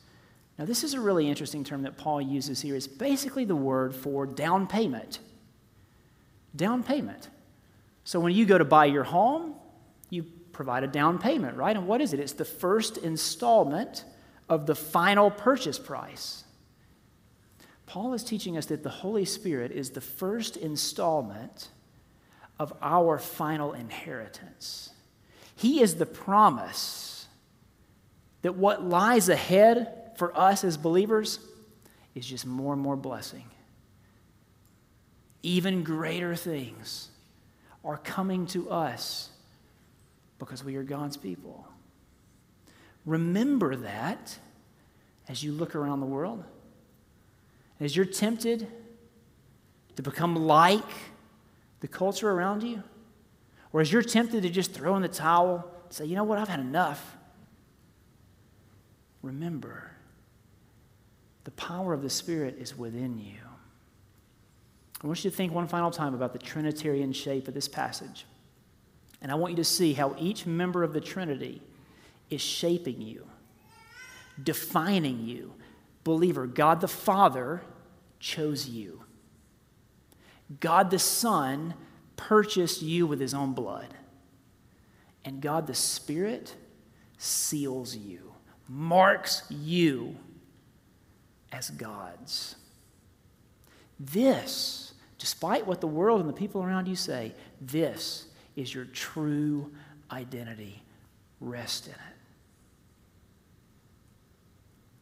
Now, 0.59 0.65
this 0.65 0.83
is 0.83 0.95
a 0.95 1.01
really 1.01 1.29
interesting 1.29 1.65
term 1.65 1.83
that 1.83 1.99
Paul 1.99 2.23
uses 2.23 2.63
here. 2.63 2.75
It's 2.75 2.87
basically 2.87 3.45
the 3.45 3.57
word 3.57 3.95
for 3.95 4.25
down 4.25 4.67
payment. 4.67 5.19
Down 6.55 6.83
payment. 6.83 7.29
So, 8.05 8.19
when 8.21 8.33
you 8.33 8.47
go 8.47 8.57
to 8.57 8.65
buy 8.65 8.87
your 8.87 9.05
home, 9.05 9.55
you 10.09 10.23
provide 10.53 10.83
a 10.83 10.87
down 10.87 11.19
payment, 11.19 11.59
right? 11.59 11.77
And 11.77 11.87
what 11.87 12.01
is 12.01 12.15
it? 12.15 12.21
It's 12.21 12.33
the 12.33 12.47
first 12.47 12.97
installment 12.97 14.05
of 14.49 14.65
the 14.65 14.75
final 14.75 15.31
purchase 15.31 15.79
price. 15.79 16.45
Paul 17.87 18.15
is 18.15 18.25
teaching 18.25 18.57
us 18.57 18.67
that 18.67 18.83
the 18.83 18.91
Holy 18.91 19.25
Spirit 19.25 19.71
is 19.71 19.91
the 19.91 20.01
first 20.01 20.57
installment 20.57 21.69
of 22.59 22.73
our 22.83 23.19
final 23.19 23.73
inheritance. 23.73 24.91
He 25.55 25.81
is 25.81 25.95
the 25.95 26.07
promise 26.07 27.27
that 28.43 28.57
what 28.57 28.85
lies 28.85 29.29
ahead 29.29 30.13
for 30.17 30.37
us 30.37 30.65
as 30.65 30.77
believers 30.77 31.39
is 32.15 32.27
just 32.27 32.47
more 32.47 32.73
and 32.73 32.83
more 32.83 32.97
blessing. 32.97 33.45
Even 35.43 35.85
greater 35.85 36.35
things 36.35 37.09
are 37.85 37.99
coming 37.99 38.47
to 38.49 38.69
us 38.71 39.31
because 40.39 40.65
we 40.65 40.77
are 40.77 40.83
God's 40.83 41.17
people. 41.17 41.67
Remember 43.05 43.77
that 43.77 44.39
as 45.29 45.43
you 45.43 45.53
look 45.53 45.75
around 45.75 46.01
the 46.01 46.07
world. 46.07 46.45
As 47.81 47.95
you're 47.95 48.07
tempted 48.07 48.67
to 49.97 50.03
become 50.03 50.37
like 50.37 50.83
the 51.81 51.89
culture 51.89 52.31
around 52.31 52.63
you? 52.63 52.83
Or 53.73 53.81
as 53.81 53.93
you're 53.93 54.03
tempted 54.03 54.43
to 54.43 54.51
just 54.51 54.73
throw 54.73 54.97
in 54.97 55.03
the 55.03 55.09
towel, 55.09 55.71
say, 55.91 56.05
you 56.07 56.17
know 56.17 56.25
what, 56.25 56.39
I've 56.39 56.49
had 56.49 56.61
enough. 56.61 57.17
Remember, 59.23 59.91
the 61.45 61.51
power 61.53 61.93
of 61.93 62.03
the 62.03 62.11
Spirit 62.11 62.57
is 62.59 62.77
within 62.77 63.19
you. 63.19 63.41
I 65.03 65.07
want 65.07 65.25
you 65.25 65.31
to 65.31 65.37
think 65.37 65.53
one 65.53 65.69
final 65.69 65.91
time 65.91 66.15
about 66.15 66.33
the 66.33 66.39
Trinitarian 66.39 67.13
shape 67.13 67.49
of 67.49 67.55
this 67.55 67.69
passage. 67.69 68.25
And 69.21 69.31
I 69.31 69.35
want 69.35 69.53
you 69.53 69.57
to 69.57 69.65
see 69.65 69.93
how 69.93 70.15
each 70.19 70.47
member 70.47 70.83
of 70.83 70.93
the 70.93 71.01
Trinity 71.01 71.63
is 72.31 72.41
shaping 72.41 73.01
you, 73.01 73.27
defining 74.43 75.21
you. 75.27 75.53
Believer, 76.07 76.47
God 76.47 76.81
the 76.81 76.87
Father 76.87 77.63
chose 78.21 78.69
you. 78.69 79.03
God 80.61 80.91
the 80.91 81.01
Son 81.01 81.75
purchased 82.15 82.81
you 82.81 83.09
with 83.09 83.19
his 83.19 83.35
own 83.35 83.55
blood. 83.55 83.89
And 85.25 85.41
God 85.41 85.67
the 85.67 85.75
Spirit 85.75 86.55
seals 87.19 87.97
you, 87.97 88.33
marks 88.69 89.43
you 89.51 90.17
as 91.51 91.71
God's. 91.71 92.55
This, 93.99 94.95
despite 95.19 95.67
what 95.67 95.81
the 95.81 95.89
world 95.89 96.21
and 96.21 96.29
the 96.29 96.35
people 96.35 96.63
around 96.63 96.87
you 96.87 96.95
say, 96.95 97.35
this 97.61 98.27
is 98.55 98.73
your 98.73 98.85
true 98.85 99.73
identity. 100.13 100.85
Rest 101.41 101.89
in 101.89 101.95
it. 101.95 102.16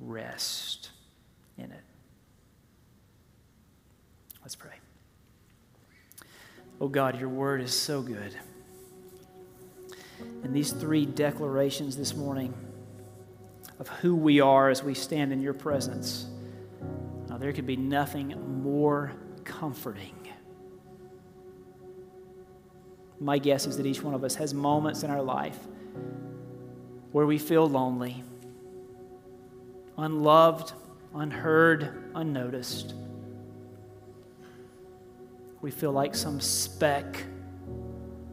Rest 0.01 0.91
in 1.59 1.71
it. 1.71 1.83
Let's 4.43 4.57
pray. 4.57 4.75
Oh 6.81 6.89
God, 6.89 7.19
your 7.19 7.29
word 7.29 7.61
is 7.61 7.73
so 7.73 8.03
good. 8.03 8.35
And 10.43 10.55
these 10.55 10.73
three 10.73 11.07
declarations 11.07 11.97
this 11.97 12.15
morning 12.15 12.53
of 13.79 13.89
who 13.89 14.15
we 14.15 14.41
are 14.41 14.69
as 14.69 14.83
we 14.83 14.95
stand 14.95 15.33
in 15.33 15.41
your 15.41 15.55
presence, 15.55 16.27
now, 17.35 17.39
there 17.39 17.53
could 17.53 17.67
be 17.67 17.77
nothing 17.77 18.63
more 18.63 19.11
comforting. 19.43 20.15
My 23.19 23.39
guess 23.39 23.67
is 23.67 23.77
that 23.77 23.87
each 23.87 24.03
one 24.03 24.15
of 24.15 24.23
us 24.23 24.37
has 24.37 24.55
moments 24.55 25.03
in 25.03 25.11
our 25.11 25.21
life 25.21 25.59
where 27.11 27.27
we 27.27 27.39
feel 27.39 27.69
lonely, 27.69 28.23
unloved, 29.99 30.73
unheard, 31.15 32.11
unnoticed. 32.15 32.95
We 35.61 35.71
feel 35.71 35.93
like 35.93 36.15
some 36.15 36.41
speck 36.41 37.25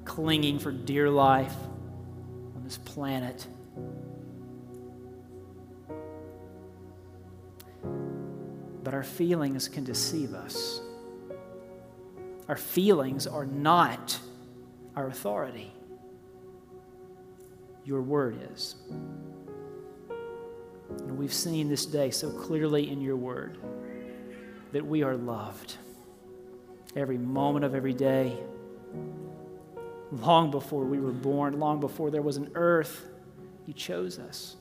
clinging 0.03 0.59
for 0.59 0.71
dear 0.71 1.09
life 1.09 1.55
on 2.55 2.63
this 2.63 2.77
planet. 2.77 3.47
But 8.83 8.93
our 8.93 9.03
feelings 9.03 9.67
can 9.67 9.83
deceive 9.83 10.33
us. 10.33 10.81
Our 12.47 12.57
feelings 12.57 13.27
are 13.27 13.45
not 13.45 14.19
our 14.95 15.07
authority. 15.07 15.71
Your 17.85 18.01
word 18.01 18.49
is. 18.51 18.75
And 20.99 21.17
we've 21.17 21.33
seen 21.33 21.69
this 21.69 21.85
day 21.85 22.11
so 22.11 22.29
clearly 22.29 22.89
in 22.89 23.01
your 23.01 23.15
word 23.15 23.57
that 24.71 24.85
we 24.85 25.03
are 25.03 25.15
loved 25.15 25.77
every 26.95 27.17
moment 27.17 27.65
of 27.65 27.75
every 27.75 27.93
day. 27.93 28.37
Long 30.11 30.51
before 30.51 30.83
we 30.83 30.99
were 30.99 31.11
born, 31.11 31.59
long 31.59 31.79
before 31.79 32.11
there 32.11 32.21
was 32.21 32.37
an 32.37 32.51
earth, 32.55 33.05
you 33.65 33.73
chose 33.73 34.19
us 34.19 34.57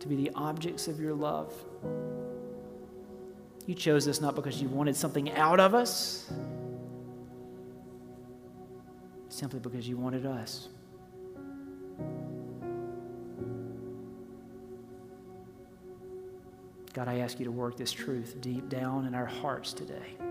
to 0.00 0.08
be 0.08 0.16
the 0.16 0.30
objects 0.34 0.88
of 0.88 1.00
your 1.00 1.14
love. 1.14 1.52
You 3.66 3.74
chose 3.74 4.08
us 4.08 4.20
not 4.20 4.34
because 4.34 4.60
you 4.62 4.68
wanted 4.68 4.96
something 4.96 5.30
out 5.32 5.60
of 5.60 5.74
us, 5.74 6.30
simply 9.28 9.60
because 9.60 9.86
you 9.88 9.96
wanted 9.96 10.24
us. 10.24 10.68
God, 16.98 17.06
I 17.06 17.18
ask 17.18 17.38
you 17.38 17.44
to 17.44 17.52
work 17.52 17.76
this 17.76 17.92
truth 17.92 18.34
deep 18.40 18.68
down 18.68 19.06
in 19.06 19.14
our 19.14 19.24
hearts 19.24 19.72
today. 19.72 20.27